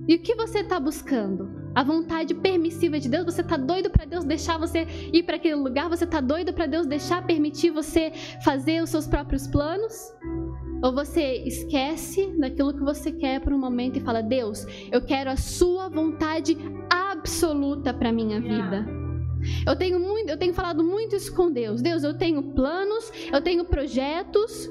E 0.09 0.17
o 0.17 0.19
que 0.19 0.35
você 0.35 0.59
está 0.59 0.81
buscando? 0.81 1.49
A 1.73 1.85
vontade 1.85 2.35
permissiva 2.35 2.99
de 2.99 3.09
Deus? 3.09 3.27
Você 3.27 3.43
está 3.43 3.57
doido 3.57 3.91
para 3.91 4.05
Deus 4.05 4.25
deixar 4.25 4.59
você 4.59 4.89
ir 5.13 5.23
para 5.23 5.37
aquele 5.37 5.55
lugar? 5.55 5.89
Você 5.89 6.03
está 6.03 6.21
doido 6.21 6.53
para 6.53 6.67
Deus 6.67 6.85
deixar 6.85 7.25
permitir 7.25 7.71
você 7.71 8.11
fazer 8.43 8.83
os 8.83 8.91
seus 8.91 9.07
próprios 9.07 9.47
planos? 9.47 9.95
Ou 10.83 10.93
você 10.93 11.45
esquece 11.45 12.27
daquilo 12.41 12.75
que 12.75 12.81
você 12.81 13.13
quer 13.13 13.41
por 13.41 13.53
um 13.53 13.59
momento 13.59 13.99
e 13.99 14.01
fala: 14.01 14.21
Deus, 14.21 14.67
eu 14.91 15.01
quero 15.01 15.31
a 15.31 15.37
Sua 15.37 15.89
vontade 15.89 16.59
absoluta 16.91 17.95
para 17.95 18.11
minha 18.11 18.41
vida. 18.41 19.08
Eu 19.67 19.77
tenho 19.77 19.99
muito, 19.99 20.31
eu 20.31 20.37
tenho 20.37 20.55
falado 20.55 20.83
muito 20.83 21.17
isso 21.17 21.35
com 21.35 21.51
Deus. 21.51 21.81
Deus, 21.81 22.03
eu 22.03 22.15
tenho 22.15 22.43
planos, 22.55 23.13
eu 23.33 23.41
tenho 23.41 23.65
projetos, 23.65 24.71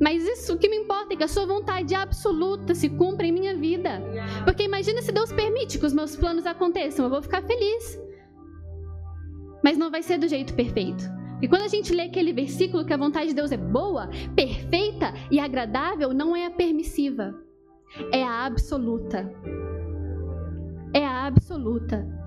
mas 0.00 0.26
isso 0.26 0.54
o 0.54 0.58
que 0.58 0.68
me 0.68 0.76
importa 0.76 1.14
é 1.14 1.16
que 1.16 1.24
a 1.24 1.28
sua 1.28 1.46
vontade 1.46 1.94
absoluta 1.94 2.74
se 2.74 2.88
cumpra 2.88 3.26
em 3.26 3.32
minha 3.32 3.56
vida. 3.56 4.02
Porque 4.44 4.64
imagina 4.64 5.02
se 5.02 5.12
Deus 5.12 5.32
permite 5.32 5.78
que 5.78 5.86
os 5.86 5.92
meus 5.92 6.16
planos 6.16 6.46
aconteçam, 6.46 7.04
eu 7.04 7.10
vou 7.10 7.22
ficar 7.22 7.42
feliz. 7.42 8.00
Mas 9.62 9.78
não 9.78 9.90
vai 9.90 10.02
ser 10.02 10.18
do 10.18 10.28
jeito 10.28 10.54
perfeito. 10.54 11.04
E 11.40 11.48
quando 11.48 11.62
a 11.62 11.68
gente 11.68 11.92
lê 11.92 12.02
aquele 12.02 12.32
versículo 12.32 12.84
que 12.84 12.92
a 12.92 12.96
vontade 12.96 13.28
de 13.28 13.34
Deus 13.34 13.52
é 13.52 13.56
boa, 13.56 14.08
perfeita 14.34 15.12
e 15.30 15.38
agradável, 15.38 16.12
não 16.12 16.34
é 16.34 16.46
a 16.46 16.50
permissiva, 16.50 17.34
é 18.12 18.22
a 18.22 18.44
absoluta. 18.44 19.30
É 20.92 21.04
a 21.04 21.26
absoluta. 21.26 22.23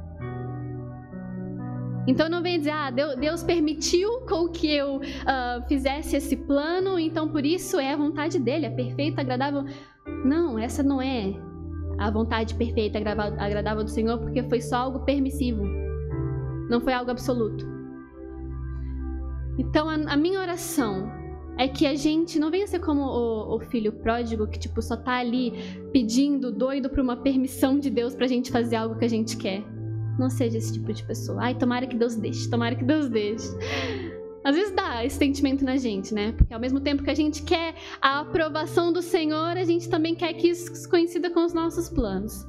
Então 2.07 2.29
não 2.29 2.41
vem 2.41 2.57
dizer, 2.57 2.71
ah, 2.71 2.89
Deus 2.89 3.43
permitiu 3.43 4.21
com 4.21 4.47
que 4.47 4.73
eu 4.73 4.95
uh, 4.95 5.67
fizesse 5.67 6.15
esse 6.15 6.37
plano, 6.37 6.97
então 6.97 7.27
por 7.27 7.45
isso 7.45 7.77
é 7.77 7.91
a 7.91 7.97
vontade 7.97 8.39
dele, 8.39 8.65
é 8.65 8.69
perfeita, 8.69 9.19
agradável. 9.19 9.65
Não, 10.23 10.57
essa 10.57 10.81
não 10.81 11.01
é 11.01 11.33
a 11.99 12.09
vontade 12.09 12.55
perfeita, 12.55 12.97
agradável 12.97 13.83
do 13.83 13.89
Senhor, 13.89 14.19
porque 14.19 14.41
foi 14.43 14.61
só 14.61 14.77
algo 14.77 14.99
permissivo, 14.99 15.63
não 16.69 16.79
foi 16.79 16.93
algo 16.93 17.11
absoluto. 17.11 17.67
Então, 19.57 19.89
a, 19.89 19.95
a 19.95 20.15
minha 20.15 20.39
oração 20.39 21.11
é 21.57 21.67
que 21.67 21.87
a 21.87 21.95
gente 21.95 22.39
não 22.39 22.51
venha 22.51 22.67
ser 22.67 22.79
como 22.79 23.01
o, 23.01 23.55
o, 23.55 23.59
filho 23.59 23.91
pródigo 23.91 24.47
que 24.47 24.59
tipo 24.59 24.79
só 24.81 24.95
tá 24.95 25.17
ali 25.17 25.51
pedindo 25.91 26.51
doido 26.51 26.87
por 26.87 26.99
uma 26.99 27.17
permissão 27.17 27.79
de 27.79 27.89
Deus 27.89 28.13
pra 28.13 28.27
gente 28.27 28.51
fazer 28.51 28.75
algo 28.75 28.97
que 28.97 29.05
a 29.05 29.09
gente 29.09 29.35
quer. 29.35 29.63
Não 30.17 30.29
seja 30.29 30.57
esse 30.57 30.73
tipo 30.73 30.91
de 30.91 31.03
pessoa. 31.03 31.39
Ai, 31.41 31.55
tomara 31.55 31.85
que 31.85 31.95
Deus 31.95 32.15
deixe, 32.15 32.49
tomara 32.49 32.75
que 32.75 32.83
Deus 32.83 33.09
deixe. 33.09 33.47
Às 34.43 34.55
vezes 34.55 34.73
dá 34.73 35.03
esse 35.03 35.17
sentimento 35.17 35.65
na 35.65 35.75
gente, 35.75 36.13
né? 36.13 36.31
Porque 36.31 36.53
ao 36.53 36.59
mesmo 36.59 36.79
tempo 36.79 37.03
que 37.03 37.09
a 37.09 37.15
gente 37.15 37.43
quer 37.43 37.75
a 38.01 38.21
aprovação 38.21 38.93
do 38.93 39.01
Senhor, 39.01 39.57
a 39.57 39.63
gente 39.63 39.89
também 39.89 40.15
quer 40.15 40.33
que 40.33 40.47
isso 40.47 40.89
coincida 40.89 41.29
com 41.29 41.43
os 41.43 41.53
nossos 41.53 41.89
planos. 41.89 42.47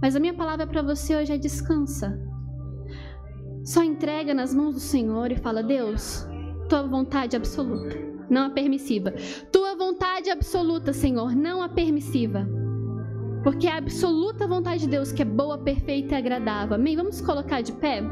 Mas 0.00 0.16
a 0.16 0.20
minha 0.20 0.32
palavra 0.32 0.66
para 0.66 0.80
você 0.80 1.14
hoje 1.14 1.32
é 1.32 1.36
descansa. 1.36 2.18
Só 3.62 3.82
entrega 3.82 4.32
nas 4.32 4.54
mãos 4.54 4.74
do 4.74 4.80
Senhor 4.80 5.30
e 5.30 5.36
fala: 5.36 5.62
Deus, 5.62 6.26
tua 6.68 6.84
vontade 6.84 7.36
absoluta, 7.36 7.94
não 8.30 8.46
a 8.46 8.50
permissiva. 8.50 9.12
Tua 9.52 9.76
vontade 9.76 10.30
absoluta, 10.30 10.92
Senhor, 10.92 11.36
não 11.36 11.62
a 11.62 11.68
permissiva. 11.68 12.48
Porque 13.42 13.66
é 13.66 13.72
a 13.72 13.78
absoluta 13.78 14.46
vontade 14.46 14.82
de 14.82 14.88
Deus 14.88 15.12
que 15.12 15.22
é 15.22 15.24
boa, 15.24 15.58
perfeita 15.58 16.14
e 16.14 16.18
agradável. 16.18 16.74
Amém? 16.74 16.96
Vamos 16.96 17.20
colocar 17.20 17.62
de 17.62 17.72
pé? 17.72 18.02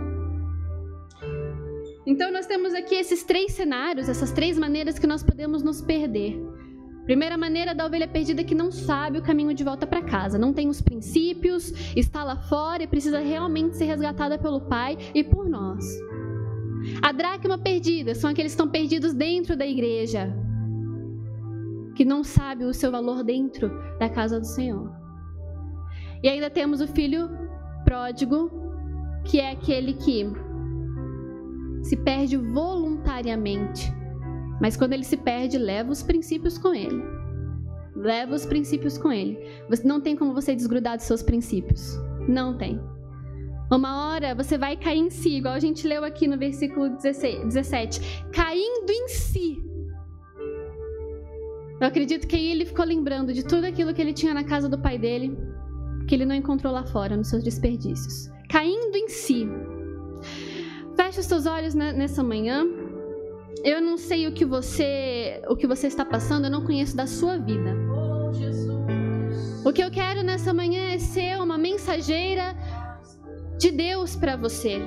Então, 2.06 2.32
nós 2.32 2.46
temos 2.46 2.72
aqui 2.72 2.94
esses 2.94 3.22
três 3.22 3.52
cenários, 3.52 4.08
essas 4.08 4.32
três 4.32 4.58
maneiras 4.58 4.98
que 4.98 5.06
nós 5.06 5.22
podemos 5.22 5.62
nos 5.62 5.82
perder. 5.82 6.40
Primeira 7.04 7.36
maneira 7.38 7.74
da 7.74 7.86
ovelha 7.86 8.08
perdida 8.08 8.44
que 8.44 8.54
não 8.54 8.70
sabe 8.70 9.18
o 9.18 9.22
caminho 9.22 9.54
de 9.54 9.64
volta 9.64 9.86
para 9.86 10.02
casa, 10.02 10.38
não 10.38 10.52
tem 10.52 10.68
os 10.68 10.80
princípios, 10.80 11.72
está 11.96 12.22
lá 12.24 12.36
fora 12.36 12.82
e 12.82 12.86
precisa 12.86 13.18
realmente 13.18 13.76
ser 13.76 13.86
resgatada 13.86 14.38
pelo 14.38 14.60
Pai 14.60 14.96
e 15.14 15.24
por 15.24 15.48
nós. 15.48 15.84
A 17.02 17.12
dracma 17.12 17.58
perdida 17.58 18.14
são 18.14 18.30
aqueles 18.30 18.52
que 18.52 18.60
estão 18.60 18.70
perdidos 18.70 19.14
dentro 19.14 19.56
da 19.56 19.66
igreja, 19.66 20.34
que 21.94 22.04
não 22.04 22.22
sabe 22.22 22.64
o 22.64 22.74
seu 22.74 22.90
valor 22.90 23.22
dentro 23.22 23.70
da 23.98 24.08
casa 24.08 24.38
do 24.38 24.46
Senhor. 24.46 24.97
E 26.22 26.28
ainda 26.28 26.50
temos 26.50 26.80
o 26.80 26.86
filho 26.88 27.30
pródigo, 27.84 28.50
que 29.24 29.40
é 29.40 29.50
aquele 29.50 29.94
que 29.94 30.26
se 31.82 31.96
perde 31.96 32.36
voluntariamente 32.36 33.92
mas 34.60 34.76
quando 34.76 34.92
ele 34.92 35.04
se 35.04 35.16
perde, 35.16 35.56
leva 35.56 35.90
os 35.90 36.02
princípios 36.02 36.58
com 36.58 36.74
ele. 36.74 37.02
Leva 37.94 38.34
os 38.34 38.44
princípios 38.44 38.98
com 38.98 39.12
ele. 39.12 39.38
Você 39.68 39.86
não 39.86 40.00
tem 40.00 40.16
como 40.16 40.34
você 40.34 40.54
desgrudar 40.54 40.96
dos 40.96 41.06
seus 41.06 41.22
princípios. 41.22 41.96
Não 42.28 42.56
tem. 42.56 42.80
Uma 43.70 44.08
hora 44.08 44.34
você 44.34 44.56
vai 44.56 44.76
cair 44.76 44.98
em 44.98 45.10
si, 45.10 45.36
igual 45.36 45.54
a 45.54 45.60
gente 45.60 45.86
leu 45.86 46.04
aqui 46.04 46.26
no 46.26 46.38
versículo 46.38 46.90
16, 46.90 47.44
17. 47.44 48.00
Caindo 48.32 48.90
em 48.90 49.08
si. 49.08 49.62
Eu 51.80 51.86
acredito 51.86 52.26
que 52.26 52.34
aí 52.34 52.50
ele 52.50 52.64
ficou 52.64 52.84
lembrando 52.84 53.32
de 53.32 53.44
tudo 53.44 53.64
aquilo 53.64 53.94
que 53.94 54.02
ele 54.02 54.12
tinha 54.12 54.34
na 54.34 54.42
casa 54.42 54.68
do 54.68 54.78
pai 54.78 54.98
dele, 54.98 55.38
que 56.08 56.14
ele 56.14 56.24
não 56.24 56.34
encontrou 56.34 56.72
lá 56.72 56.84
fora, 56.84 57.16
nos 57.16 57.28
seus 57.28 57.44
desperdícios. 57.44 58.30
Caindo 58.48 58.96
em 58.96 59.08
si. 59.08 59.46
Feche 60.96 61.20
os 61.20 61.26
seus 61.26 61.46
olhos 61.46 61.74
nessa 61.74 62.24
manhã. 62.24 62.66
Eu 63.62 63.80
não 63.80 63.96
sei 63.96 64.26
o 64.26 64.32
que 64.32 64.44
você, 64.44 65.42
o 65.48 65.54
que 65.54 65.66
você 65.66 65.86
está 65.86 66.04
passando, 66.04 66.46
eu 66.46 66.50
não 66.50 66.64
conheço 66.64 66.96
da 66.96 67.06
sua 67.06 67.36
vida. 67.36 67.76
O 69.64 69.72
que 69.72 69.82
eu 69.82 69.90
quero 69.90 70.22
nessa 70.22 70.54
manhã 70.54 70.90
é 70.90 70.98
ser 70.98 71.38
uma 71.40 71.58
mensageira 71.58 72.56
de 73.58 73.70
Deus 73.70 74.16
para 74.16 74.36
você. 74.36 74.80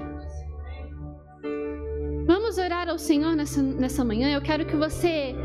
Vamos 2.26 2.58
orar 2.58 2.90
ao 2.90 2.98
Senhor 2.98 3.36
nessa, 3.36 3.62
nessa 3.62 4.04
manhã. 4.04 4.32
Eu 4.32 4.42
quero 4.42 4.66
que 4.66 4.76
você 4.76 5.36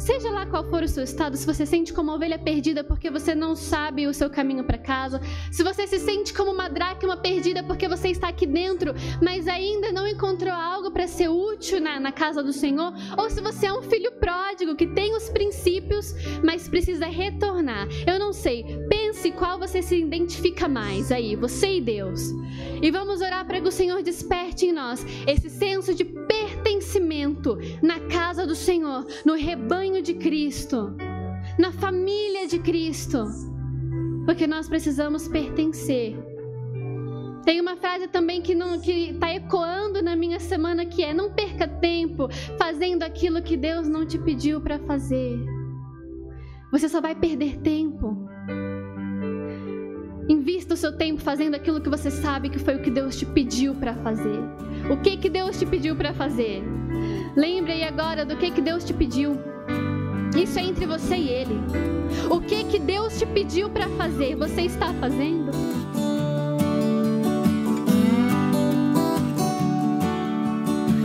Seja 0.00 0.30
lá 0.30 0.46
qual 0.46 0.64
for 0.64 0.82
o 0.82 0.88
seu 0.88 1.04
estado, 1.04 1.36
se 1.36 1.44
você 1.44 1.66
sente 1.66 1.92
como 1.92 2.08
uma 2.08 2.16
ovelha 2.16 2.38
perdida 2.38 2.82
porque 2.82 3.10
você 3.10 3.34
não 3.34 3.54
sabe 3.54 4.06
o 4.06 4.14
seu 4.14 4.30
caminho 4.30 4.64
para 4.64 4.78
casa, 4.78 5.20
se 5.52 5.62
você 5.62 5.86
se 5.86 5.98
sente 5.98 6.32
como 6.32 6.50
uma 6.50 6.68
dracma 6.68 7.18
perdida 7.18 7.62
porque 7.62 7.86
você 7.86 8.08
está 8.08 8.28
aqui 8.28 8.46
dentro, 8.46 8.94
mas 9.22 9.46
ainda 9.46 9.92
não 9.92 10.08
encontrou 10.08 10.54
algo 10.54 10.90
para 10.90 11.06
ser 11.06 11.28
útil 11.28 11.82
na, 11.82 12.00
na 12.00 12.10
casa 12.12 12.42
do 12.42 12.50
Senhor, 12.50 12.94
ou 13.18 13.28
se 13.28 13.42
você 13.42 13.66
é 13.66 13.72
um 13.74 13.82
filho 13.82 14.12
pródigo 14.12 14.74
que 14.74 14.86
tem 14.86 15.14
os 15.14 15.28
princípios, 15.28 16.14
mas 16.42 16.66
precisa 16.66 17.04
retornar. 17.04 17.86
Eu 18.06 18.18
não 18.18 18.32
sei. 18.32 18.64
Pense 18.88 19.30
qual 19.32 19.58
você 19.58 19.82
se 19.82 19.96
identifica 19.96 20.66
mais 20.66 21.12
aí, 21.12 21.36
você 21.36 21.76
e 21.76 21.80
Deus. 21.80 22.22
E 22.82 22.90
vamos 22.90 23.20
orar 23.20 23.44
para 23.44 23.60
que 23.60 23.68
o 23.68 23.72
Senhor 23.72 24.02
desperte 24.02 24.64
em 24.64 24.72
nós 24.72 25.04
esse 25.26 25.50
senso 25.50 25.94
de 25.94 26.06
pertencimento 26.06 26.79
na 27.82 28.00
casa 28.00 28.46
do 28.46 28.54
Senhor, 28.54 29.06
no 29.24 29.34
rebanho 29.34 30.02
de 30.02 30.14
Cristo, 30.14 30.96
na 31.58 31.70
família 31.72 32.46
de 32.46 32.58
Cristo, 32.58 33.24
porque 34.24 34.46
nós 34.46 34.68
precisamos 34.68 35.28
pertencer. 35.28 36.16
Tem 37.44 37.60
uma 37.60 37.76
frase 37.76 38.08
também 38.08 38.42
que 38.42 38.52
está 38.52 39.34
ecoando 39.34 40.02
na 40.02 40.14
minha 40.16 40.38
semana 40.40 40.84
que 40.84 41.02
é: 41.02 41.14
não 41.14 41.32
perca 41.32 41.66
tempo 41.66 42.28
fazendo 42.58 43.02
aquilo 43.02 43.42
que 43.42 43.56
Deus 43.56 43.88
não 43.88 44.06
te 44.06 44.18
pediu 44.18 44.60
para 44.60 44.78
fazer. 44.80 45.38
Você 46.70 46.88
só 46.88 47.00
vai 47.00 47.14
perder 47.14 47.58
tempo. 47.58 48.28
Invista 50.28 50.69
seu 50.80 50.90
tempo 50.90 51.20
fazendo 51.20 51.54
aquilo 51.54 51.78
que 51.78 51.90
você 51.90 52.10
sabe 52.10 52.48
que 52.48 52.58
foi 52.58 52.76
o 52.76 52.82
que 52.82 52.90
Deus 52.90 53.14
te 53.14 53.26
pediu 53.26 53.74
para 53.74 53.94
fazer. 53.96 54.40
O 54.90 54.96
que 54.96 55.18
que 55.18 55.28
Deus 55.28 55.58
te 55.58 55.66
pediu 55.66 55.94
para 55.94 56.14
fazer? 56.14 56.64
Lembre 57.36 57.72
aí 57.72 57.84
agora 57.84 58.24
do 58.24 58.34
que 58.36 58.50
que 58.50 58.62
Deus 58.62 58.82
te 58.82 58.94
pediu. 58.94 59.38
Isso 60.34 60.58
é 60.58 60.62
entre 60.62 60.86
você 60.86 61.16
e 61.16 61.28
Ele. 61.28 61.54
O 62.30 62.40
que 62.40 62.64
que 62.64 62.78
Deus 62.78 63.18
te 63.18 63.26
pediu 63.26 63.68
para 63.68 63.88
fazer, 63.90 64.34
você 64.36 64.62
está 64.62 64.92
fazendo? 64.94 65.50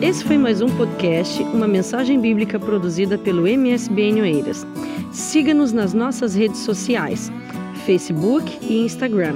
Esse 0.02 0.24
foi 0.24 0.38
mais 0.38 0.62
um 0.62 0.70
podcast, 0.78 1.44
uma 1.44 1.68
mensagem 1.68 2.20
bíblica 2.20 2.58
produzida 2.58 3.18
pelo 3.18 3.46
MSBN 3.46 4.22
Oeiras. 4.22 4.66
Siga-nos 5.12 5.74
nas 5.74 5.94
nossas 5.94 6.34
redes 6.34 6.60
sociais, 6.60 7.30
Facebook 7.86 8.58
e 8.62 8.86
Instagram. 8.86 9.36